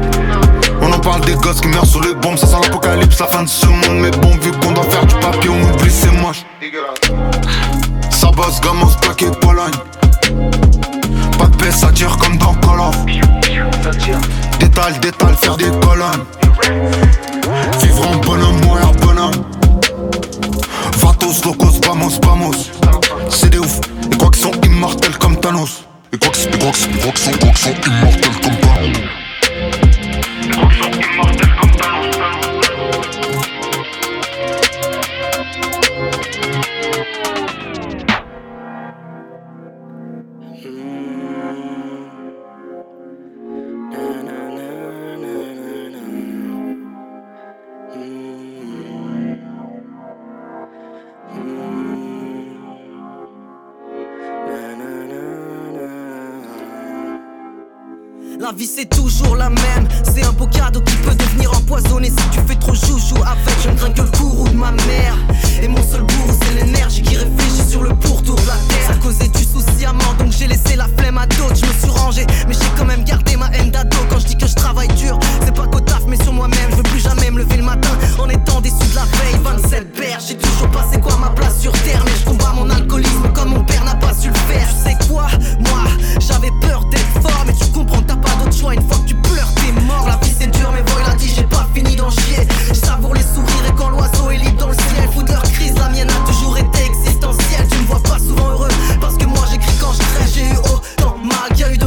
[0.82, 3.42] On en parle des gosses qui meurent sous les bombes, ça sent l'apocalypse, la fin
[3.44, 4.00] de ce monde.
[4.00, 6.44] Mais bon, vu qu'on doit faire du papier, on oublie, c'est moche.
[8.10, 9.72] Ça bosse, gamos, plaqué, Pologne.
[11.38, 12.96] Pas de paix, ça tire comme dans Call of.
[14.58, 16.24] Détal, détal, faire des colonnes.
[17.82, 19.44] Vivre en bonhomme, mourir bonhomme.
[20.98, 22.52] Vatos, locos, vamos, vamos.
[23.30, 25.84] C'est des ouf, ils croient qu'ils sont immortels comme Thanos.
[26.12, 29.23] Ils croient qu'ils qu'ils- ils croient qu'ils sont, sont immortels comme Thanos.
[58.44, 62.28] La vie c'est toujours la même, c'est un beau cadeau qui peut devenir empoisonné si
[62.30, 63.56] tu fais trop joujou avec.
[63.62, 65.16] Je ne crains que le gourou de ma mère.
[65.62, 68.88] Et mon seul bourreau c'est l'énergie qui réfléchit sur le pourtour de la terre.
[68.88, 71.56] Ça causait du souci à mort donc j'ai laissé la flemme à d'autres.
[71.56, 73.96] Je me suis rangé, mais j'ai quand même gardé ma haine d'ado.
[74.10, 76.70] Quand je dis que je travaille dur, c'est pas qu'au taf mais sur moi-même.
[76.72, 79.40] Je veux plus jamais me lever le matin en étant déçu de la veille.
[79.42, 82.02] 27 berges, j'ai toujours pas c'est quoi ma place sur terre.
[82.04, 84.68] Mais je combats mon alcoolisme comme mon père n'a pas su le faire.
[84.68, 85.28] Tu sais quoi,
[85.60, 85.84] moi
[86.20, 88.74] j'avais peur d'être fort, mais tu comprends t'as pas d'autre choix.
[88.74, 90.06] Une fois que tu pleures, t'es mort.
[90.06, 92.46] La vie c'est dur, mais voilà, dit j'ai pas fini d'en chier.
[92.68, 95.74] Je savoure les sourires et quand l'oiseau est libre dans le ciel, fout leur crise,
[95.78, 97.66] la mienne a toujours été existentielle.
[97.70, 98.68] Tu me vois pas souvent heureux
[99.00, 100.04] parce que moi j'écris quand je.
[100.34, 101.78] J'ai eu autant mal y a eu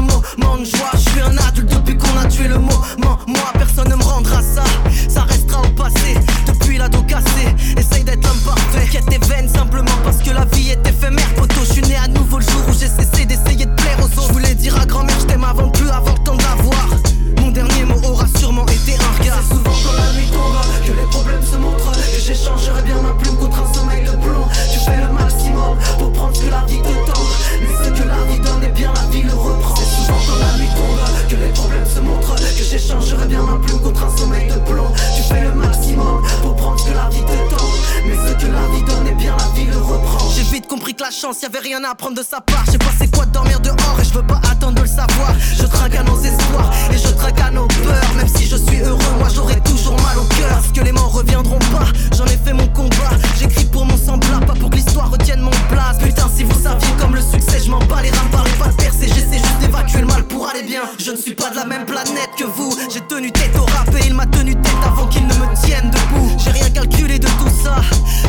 [41.17, 42.63] chance, y'avait rien à apprendre de sa part.
[42.71, 45.33] J'ai pas c'est quoi dormir dehors et je veux pas attendre de le savoir.
[45.57, 48.13] Je traque à nos espoirs et je traque à nos peurs.
[48.15, 50.49] Même si je suis heureux, moi j'aurai toujours mal au cœur.
[50.49, 51.87] Parce que les morts reviendront pas.
[52.15, 53.09] J'en ai fait mon combat.
[53.39, 55.97] J'écris pour mon semblable, pas pour que l'histoire retienne mon place.
[55.97, 58.75] Putain, si vous saviez comme le succès, je m'en bats les reins, parlez pas de
[58.75, 59.07] percer.
[59.07, 60.83] J'essaie juste d'évacuer le mal pour aller bien.
[60.99, 62.77] Je ne suis pas de la même planète que vous.
[62.93, 65.89] J'ai tenu tête au rap et il m'a tenu tête avant qu'il ne me tienne
[65.89, 66.31] debout.
[66.37, 67.77] J'ai rien calculé de tout ça.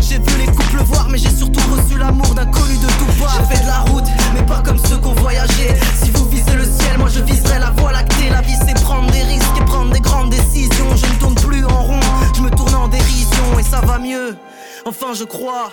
[0.00, 3.80] J'ai vu les couples voir, mais j'ai surtout reçu l'amour d'inconnus de tout de la
[3.90, 4.04] route,
[4.34, 5.76] mais pas comme ceux qu'on voyageait.
[6.02, 8.28] Si vous visez le ciel, moi je viserai la voie lactée.
[8.30, 10.96] La vie c'est prendre des risques et prendre des grandes décisions.
[10.96, 12.00] Je ne tourne plus en rond,
[12.34, 14.36] je me tourne en dérision et ça va mieux.
[14.84, 15.70] Enfin, je crois,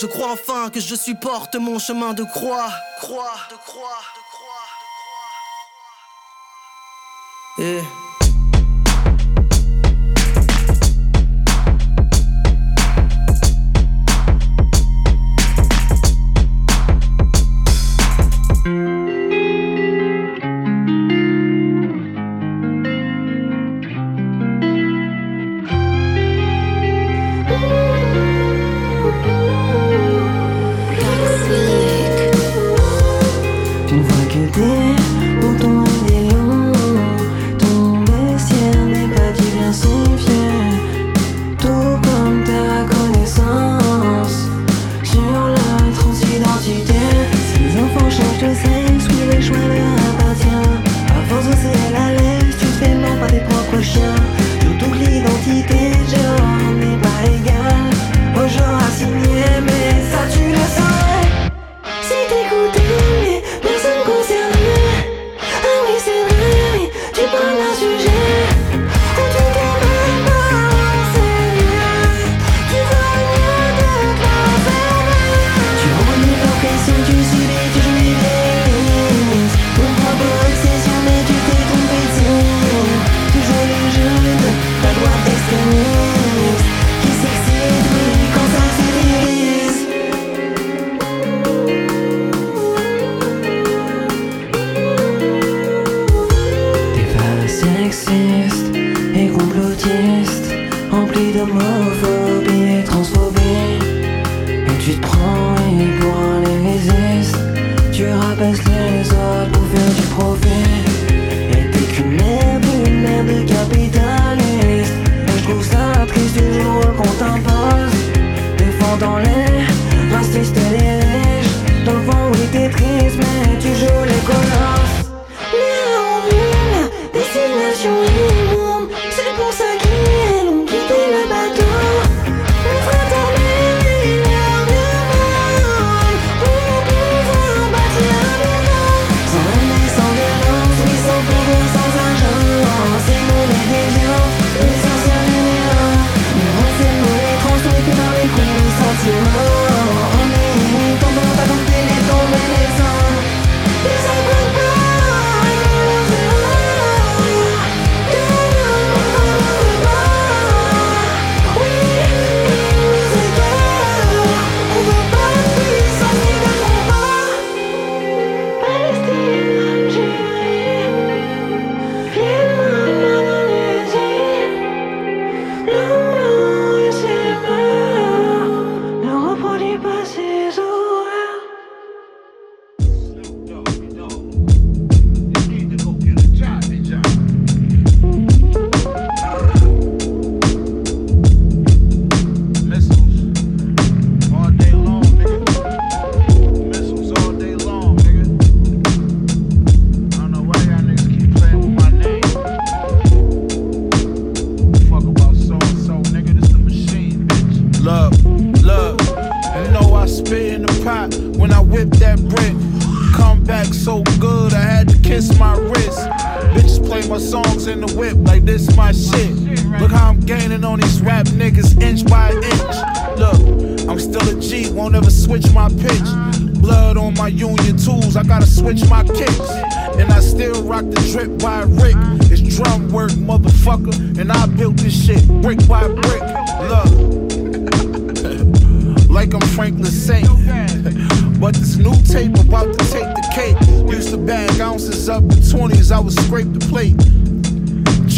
[0.00, 2.70] je crois enfin que je supporte mon chemin de croix.
[3.00, 4.48] Croix, de croix, de croix.
[7.58, 8.07] Vois que des boutons et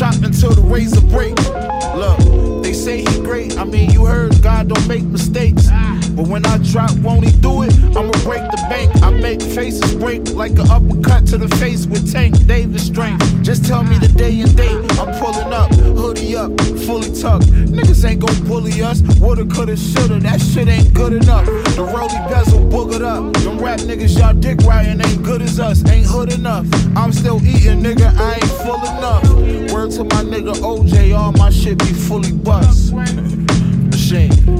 [0.03, 1.37] Until the razor break.
[1.95, 3.59] Look, they say he great.
[3.59, 5.69] I mean, you heard God don't make mistakes.
[6.17, 7.73] But when I drop, won't he do it?
[7.97, 8.91] I'ma break the bank.
[9.03, 13.25] I make faces break like an uppercut to the face with Tank Davis strength.
[13.43, 14.77] Just tell me the day and date.
[14.99, 16.51] I'm pulling up, hoodie up,
[16.87, 17.47] fully tucked.
[17.47, 19.03] Niggas ain't gon' bully us.
[19.21, 20.19] Woulda, coulda, shoulda.
[20.21, 21.47] That shit ain't good enough.
[21.47, 23.33] The rollie bezel boogered up.
[23.43, 25.89] Them rap niggas y'all dick riding ain't good as us.
[25.89, 26.67] Ain't hood enough.
[26.97, 28.13] I'm still eating, nigga.
[28.17, 29.73] I ain't full enough.
[29.73, 32.93] Word to my nigga OJ, all my shit be fully bust.
[34.11, 34.51] Machine.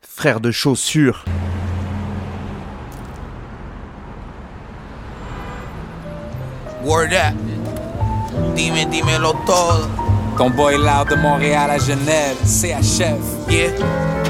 [0.00, 1.24] Frère de chaussures.
[6.84, 7.51] Word up.
[8.62, 9.88] Dime, dímelo todo.
[10.38, 13.18] Ton boy loud de Montréal à Genève, CHF.
[13.50, 14.21] Yeah.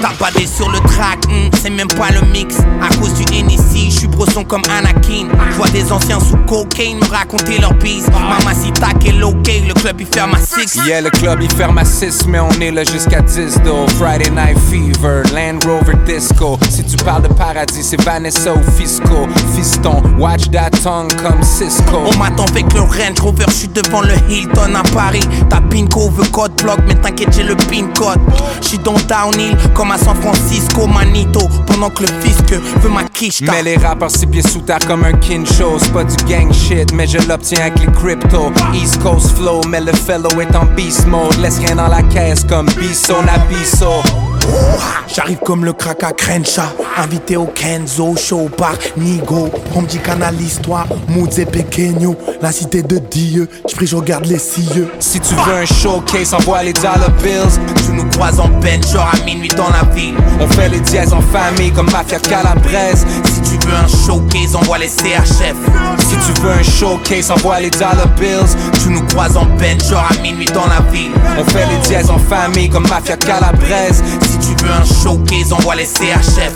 [0.00, 2.56] T'as badé sur le track, hmm, c'est même pas le mix.
[2.80, 5.28] À cause du NSI, je suis brosson comme Anakin.
[5.50, 8.08] Je vois des anciens sous cocaine me raconter leur bise.
[8.10, 10.86] Mamacita, quel ok, le club il ferme à 6.
[10.86, 13.86] Yeah, le club il ferme à 6, mais on est là jusqu'à 10 though.
[13.98, 16.58] Friday Night Fever, Land Rover Disco.
[16.70, 19.28] Si tu parles de paradis, c'est Vanessa ou Fisco.
[19.54, 22.00] Fiston, watch that tongue comme Cisco.
[22.06, 25.26] On m'attend avec le Range Rover, je suis devant le Hilton à Paris.
[25.50, 25.86] Ta veut
[26.40, 28.18] code block, mais t'inquiète, j'ai le pin code.
[28.62, 31.40] Je suis dans Downhill, comme à San Francisco, Manito.
[31.66, 33.42] Pendant que le fisc veut ma quiche.
[33.42, 35.76] Mais les rappeurs six pieds sous terre comme un kin show.
[35.78, 38.50] C'est pas du gang shit, mais je l'obtiens avec les crypto.
[38.72, 41.36] East Coast flow, mais le fellow est en beast mode.
[41.42, 44.29] Laisse rien dans la caisse comme Bisso Nabiso.
[45.14, 46.62] J'arrive comme le crack à Crenshaw.
[46.96, 49.50] Invité au Kenzo, show par Nigo.
[49.74, 52.16] On me dit qu'analyse-toi, moods et pequeño.
[52.40, 54.88] La cité de Dieu, j'prie je regarde les cieux.
[55.00, 57.58] Si tu veux un showcase, envoie les dollar bills.
[57.84, 60.14] Tu nous croises en bench, genre à minuit dans la ville.
[60.40, 63.04] On fait les dièses en famille comme Mafia Calabrese.
[63.24, 65.54] Si tu veux un showcase, envoie les CHF
[65.98, 68.56] Si tu veux un showcase, envoie les dollar bills.
[68.82, 71.12] Tu nous croises en bench, genre à minuit dans la ville.
[71.38, 74.02] On fait les dièses en famille comme Mafia Calabrese.
[74.22, 76.52] Si tu veux un showcase, envoie les CHF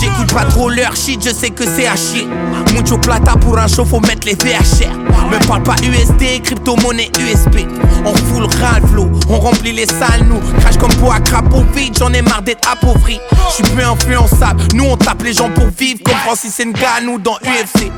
[0.00, 2.28] J'écoute pas trop leur shit, je sais que c'est à chier.
[2.74, 4.92] Mucho plata pour un show, faut mettre les VHR.
[5.30, 7.66] Me parle pas USD, crypto-monnaie USP.
[8.04, 10.40] On fout le flow, on remplit les salles, nous.
[10.60, 13.18] Crash comme pour à crapaud vide, j'en ai marre d'être appauvri.
[13.50, 17.90] J'suis plus influençable, nous on tape les gens pour vivre comme Francis Ngannou dans UFC.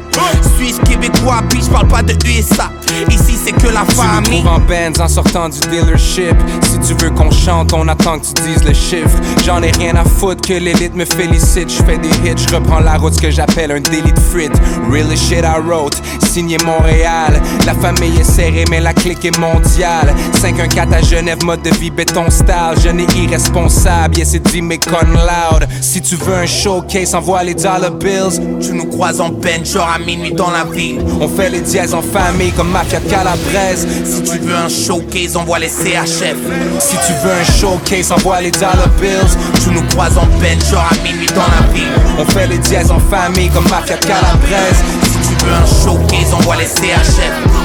[0.57, 2.71] Suisse, québécois, puis j'parle pas de USA.
[3.09, 4.43] Ici c'est que la famille.
[4.43, 6.37] Tu en bands en sortant du dealership.
[6.63, 9.17] Si tu veux qu'on chante, on attend que tu dises le chiffre.
[9.45, 11.71] J'en ai rien à foutre que l'élite me félicite.
[11.89, 14.61] J'fais des hits, j'reprends la route, ce que j'appelle un délit de frites.
[14.91, 15.97] Really shit I wrote,
[16.31, 17.41] signé Montréal.
[17.65, 20.15] La famille est serrée, mais la clique est mondiale.
[20.35, 22.75] 514 à Genève, mode de vie béton style.
[22.83, 25.67] Jeune et irresponsable, yes, c'est dit mais con loud.
[25.81, 28.39] Si tu veux un showcase, envoie les dollar bills.
[28.61, 31.01] Tu nous croises en peine, genre à minuit dans la ville.
[31.23, 33.87] On fait les dièses en famille comme mafia de Calabrese.
[34.05, 36.37] Si tu veux un showcase, envoie les CHF.
[36.81, 39.39] Si tu veux un showcase, envoie les dollar bills.
[39.65, 41.78] Tu nous croises en peine, genre à minuit dans la ville.
[42.19, 44.83] On fait les dièses en famille comme mafia Calabrese.
[45.05, 47.58] Si tu veux un showcase, envoie les CHF.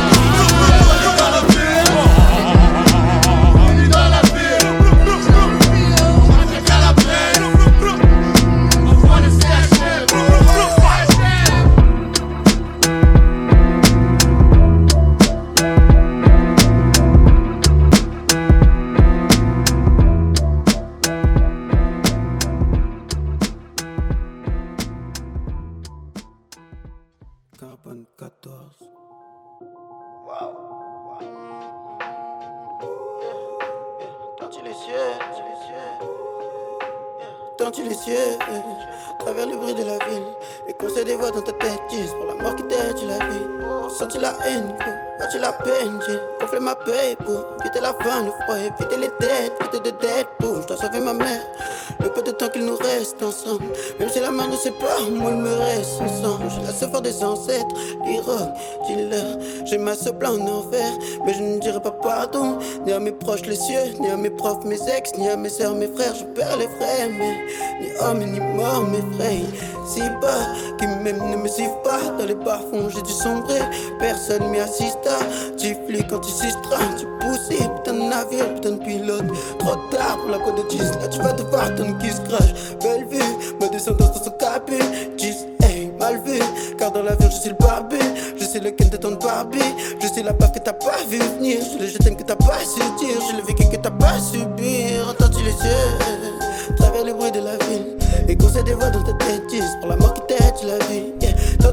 [72.73, 73.61] Les j'ai dû sombrer,
[73.99, 75.17] personne m'y assista.
[75.57, 79.25] Tu flics anti-sistra, tu poussé, putain de navire, putain de pilote.
[79.59, 82.53] Trop tard pour la côte de 10, là tu vas devoir ton qui se crash.
[82.81, 83.19] Belle vue,
[83.59, 84.79] ma descendance dans son capé.
[85.17, 86.39] 10, hey, mal vu,
[86.77, 87.97] car dans l'avion je suis le barbu.
[88.37, 89.59] Je sais le ken de ton Barbie,
[90.01, 91.59] je sais la baffe que t'as pas vu venir.
[91.61, 94.19] Je le je t'aime que t'as pas su dire, je le vécu que t'as pas
[94.19, 95.07] subir.
[95.09, 97.97] Entends-tu les yeux, travers le bruit de la ville.
[98.27, 100.77] Et conseils des voix dans ta tête, disent pour la mort qui t'aide, tu la
[100.85, 101.22] vie.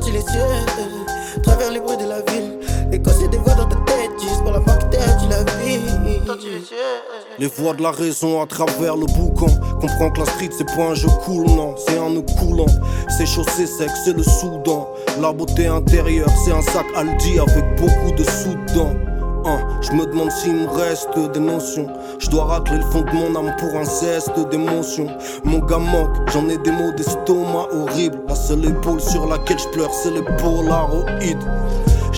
[0.00, 2.58] Entends-tu les yeux, travers les bruits de la ville.
[2.90, 5.44] Et conseils des voix dans ta tête, disent pour la mort qui t'aide, tu la
[5.62, 5.78] vie.
[6.22, 7.36] Entends-tu les yeux.
[7.38, 9.48] Les voix de la raison à travers le boucan.
[9.78, 12.64] Comprends que la street c'est pas un jeu cool, non, c'est un nœud coulant.
[13.08, 14.88] C'est chaud, c'est sec, c'est le Soudan.
[15.20, 19.09] La beauté intérieure, c'est un sac Aldi avec beaucoup de sous dedans.
[19.44, 21.86] Hein, je me demande s'il me reste des notions.
[22.18, 25.06] Je dois racler le fond de mon âme pour un zeste d'émotion.
[25.44, 28.20] Mon gars manque, j'en ai des mots d'estomac horribles.
[28.28, 31.38] La seule épaule sur laquelle je pleure, c'est les polaroïdes.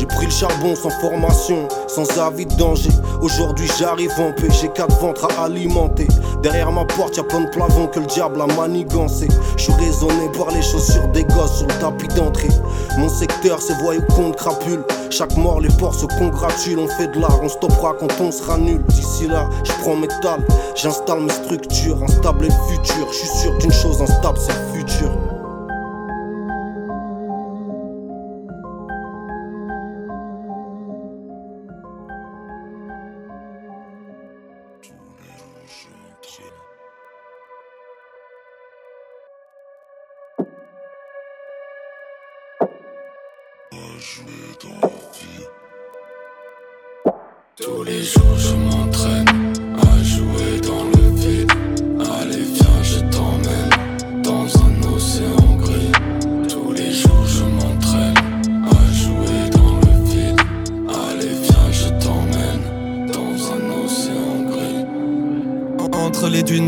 [0.03, 2.91] J'ai pris le charbon sans formation, sans avis de danger.
[3.21, 6.09] Aujourd'hui j'arrive en paix, j'ai quatre ventres à alimenter.
[6.43, 9.29] Derrière ma porte, y'a plein de plavons que le diable a manigancé.
[9.57, 12.49] Je suis raisonné par les chaussures des gosses sur le tapis d'entrée.
[12.99, 14.83] Mon secteur, c'est voyous contre crapule.
[15.11, 16.81] Chaque mort, les porcs se congratulent.
[16.81, 18.83] On fait de l'art, on stoppera quand on sera nul.
[18.89, 20.09] D'ici là, je prends mes
[20.75, 22.03] j'installe mes structures.
[22.03, 25.22] Instable et futur, je suis sûr d'une chose instable, c'est le futur.
[47.57, 49.32] Tous les jours je m'entraîne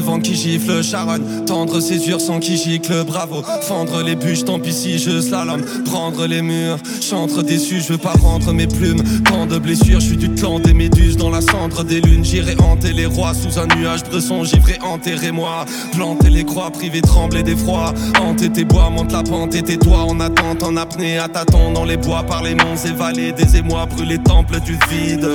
[0.05, 1.23] vent qui gifle, charogne.
[1.47, 3.43] Tendre césure, sans qui gicle, bravo.
[3.63, 5.63] Fendre les bûches, tant pis si je slalom.
[5.85, 9.03] Prendre les murs, chantre déçu, je veux pas rendre mes plumes.
[9.25, 12.25] Tant de blessures, je suis du clan des méduses dans la cendre des lunes.
[12.25, 15.65] J'irai hanter les rois sous un nuage bresson, givré, enterrez-moi.
[15.93, 17.95] Planter les croix, privé, trembler d'effroi.
[18.21, 21.85] Hanter tes bois, monte la pente et tais-toi en attente, en apnée, à tâtons dans
[21.85, 25.29] les bois, par les monts et vallées, des émois, brûler temples du vide.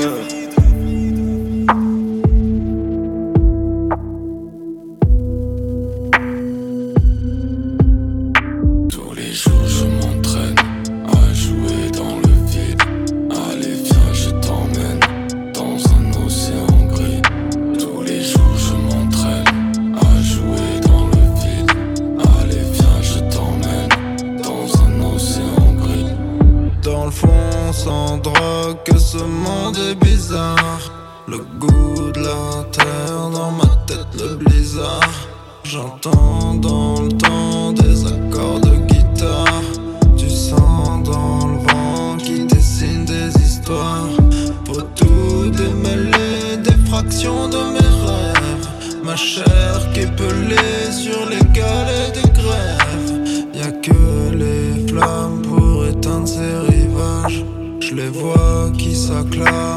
[59.40, 59.69] Qui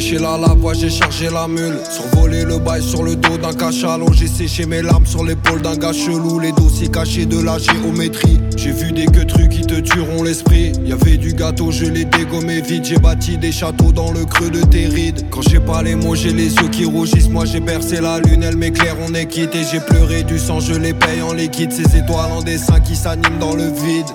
[0.00, 1.78] léché la lave, j'ai chargé la mule.
[1.90, 4.10] Survolé le bail sur le dos d'un cachalot.
[4.14, 6.38] J'ai séché mes larmes sur l'épaule d'un gars chelou.
[6.40, 8.40] Les dossiers cachés de la géométrie.
[8.56, 10.72] J'ai vu des que trucs qui te tueront l'esprit.
[10.86, 12.86] Y'avait du gâteau, je l'ai dégommé vite.
[12.86, 15.26] J'ai bâti des châteaux dans le creux de tes rides.
[15.30, 17.28] Quand j'ai pas les mots, j'ai les yeux qui rougissent.
[17.28, 19.58] Moi j'ai bercé la lune, elle m'éclaire, on est quitté.
[19.70, 21.72] J'ai pleuré du sang, je les paye en liquide.
[21.72, 24.06] Ces étoiles en dessin qui s'animent dans le vide.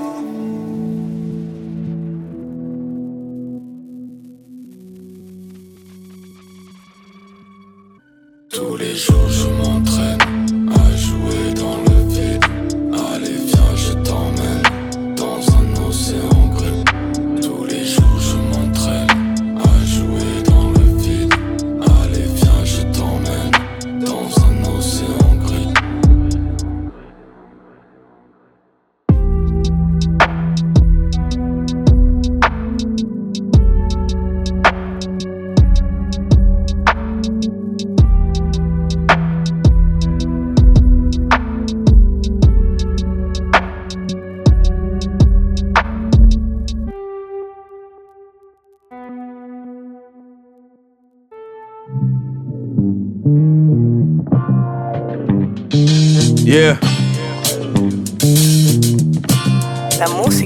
[56.56, 56.95] Yeah.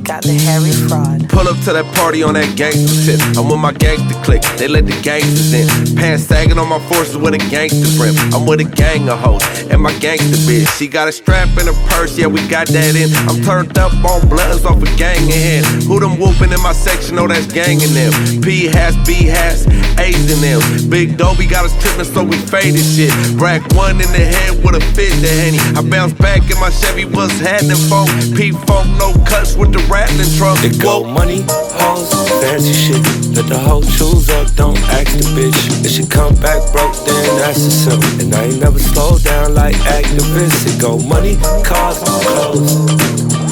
[0.10, 1.30] Música de Harry Fraud.
[1.30, 3.22] Pull up to that party on that gangster tip.
[3.38, 5.96] I'm with my gangster clique, they let the gangsters in.
[5.96, 8.16] Pants sagging on my forces with a gangster brim.
[8.34, 10.68] I'm with a gang of hoes and my gangster bitch.
[10.78, 13.14] She got a strap in her purse, yeah, we got that in.
[13.30, 15.64] I'm turned up on bloods off a gang in here.
[15.86, 17.20] Who them whooping in my section?
[17.20, 18.42] Oh, that's gang in them.
[18.42, 19.68] P hats, B hats,
[20.00, 20.90] A's in them.
[20.90, 23.14] Big Dobie got us tripping, so we faded shit.
[23.38, 25.62] Rack one in the head with a fit the henny.
[25.78, 28.10] I bounced back in my Chevy, was happening funk.
[28.34, 30.64] P funk, no cuts with the rattling truck.
[30.64, 31.44] It go money,
[31.76, 32.10] hoes,
[32.42, 33.04] fancy shit.
[33.36, 35.60] Let the hoe choose up, don't ask the bitch.
[35.84, 38.04] If she come back broke, then that's a simp.
[38.22, 40.64] And I ain't never slow down like activists.
[40.70, 42.76] It go money, cars, clothes.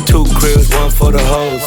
[0.05, 1.63] Two cribs, one for the hoes.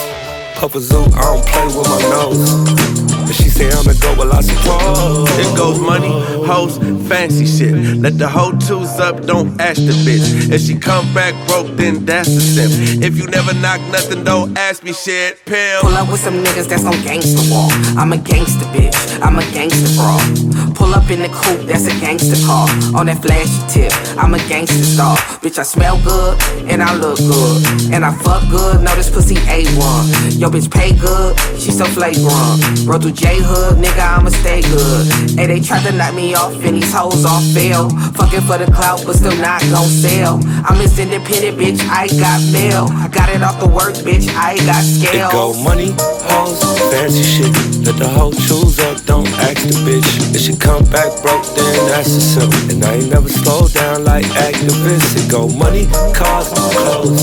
[0.56, 3.19] Puff a zoo, I don't play with my nose.
[3.30, 5.30] If she say I'ma go, well I suppose.
[5.38, 6.10] It goes money,
[6.44, 6.78] hoes,
[7.08, 7.74] fancy shit.
[8.02, 10.50] Let the hoe choose up, don't ask the bitch.
[10.50, 13.04] If she come back broke, then that's a simp.
[13.04, 15.44] If you never knock nothing, don't ask me shit.
[15.46, 15.82] Pimp.
[15.82, 17.70] Pull up with some niggas that's on gangster walk.
[17.96, 20.74] I'm a gangster bitch, I'm a gangster broad.
[20.74, 22.66] Pull up in the coupe, that's a gangster car.
[22.98, 25.16] On that flashy tip, I'm a gangster star.
[25.38, 26.34] Bitch, I smell good
[26.66, 27.94] and I look good.
[27.94, 30.40] And I fuck good, know this pussy A1.
[30.40, 32.88] Yo, bitch, pay good, she so flagrant.
[32.88, 35.36] Roll through J Hood, nigga, I'ma stay good.
[35.36, 37.90] Hey, they tried to knock me off and these hoes all fail.
[38.16, 40.40] Fucking for the clout, but still not gon' sell.
[40.64, 42.88] I'm this independent bitch, I got mail.
[42.96, 45.28] I got it off the work, bitch, I got scale.
[45.28, 45.92] It go money,
[46.32, 47.52] hoes, fancy shit.
[47.84, 50.08] Let the hoe choose up, don't ask the bitch.
[50.34, 52.54] If she come back broke, then that's a simp.
[52.72, 55.20] And I ain't never slow down like activists.
[55.20, 55.84] It go money,
[56.16, 57.20] cars, clothes.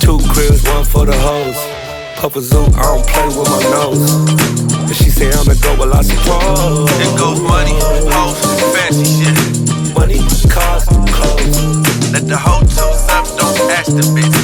[0.00, 1.71] Two cribs, one for the hoes.
[2.22, 3.98] Puff a zoo, I don't play with my nose.
[4.86, 6.86] If she say I'm the go, well I suppose.
[7.02, 7.74] It goes money,
[8.14, 8.38] hoes,
[8.70, 9.34] fancy shit.
[9.90, 11.58] Money, cars, clothes.
[12.14, 14.38] Let the hoe choose up, don't ask the bitch.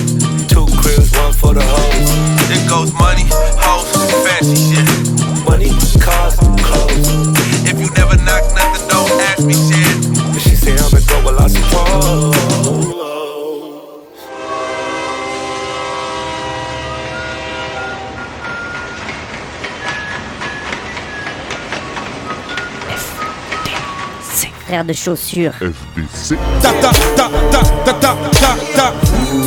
[0.51, 2.11] Two cribs, one for the hoes.
[2.51, 3.31] It goes money,
[3.63, 3.87] hoes,
[4.27, 4.83] fancy shit.
[5.47, 5.71] Money,
[6.03, 6.35] cars,
[6.67, 7.07] clothes.
[7.63, 10.35] If you never knock nothing, don't ask me shit.
[10.35, 11.58] If she say I'm the go, well I suppose.
[24.69, 25.55] Frère de chaussures.
[25.55, 26.37] FDC.
[26.61, 28.93] Ta ta ta ta ta ta ta ta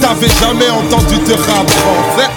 [0.02, 2.30] T'avais jamais entendu de rap français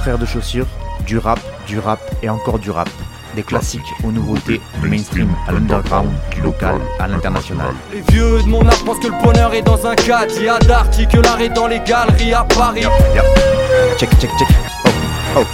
[0.00, 0.66] Frère de chaussures,
[1.06, 2.88] du rap, du rap et encore du rap.
[3.36, 7.74] Des classiques aux nouveautés, du mainstream à l'underground, du local à l'international.
[7.92, 10.32] Les vieux de mon art pensent que le bonheur est dans un cadre.
[10.34, 12.84] Il y a que l'art est dans les galeries à Paris.
[13.98, 14.48] Check, check, check.
[14.86, 14.88] Oh,
[15.40, 15.44] oh.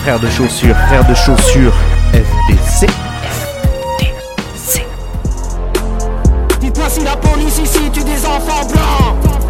[0.00, 1.74] Frère de chaussures, frère de chaussures,
[2.14, 2.90] FDC.
[6.80, 9.49] Voici la police ici, tu des enfants blancs.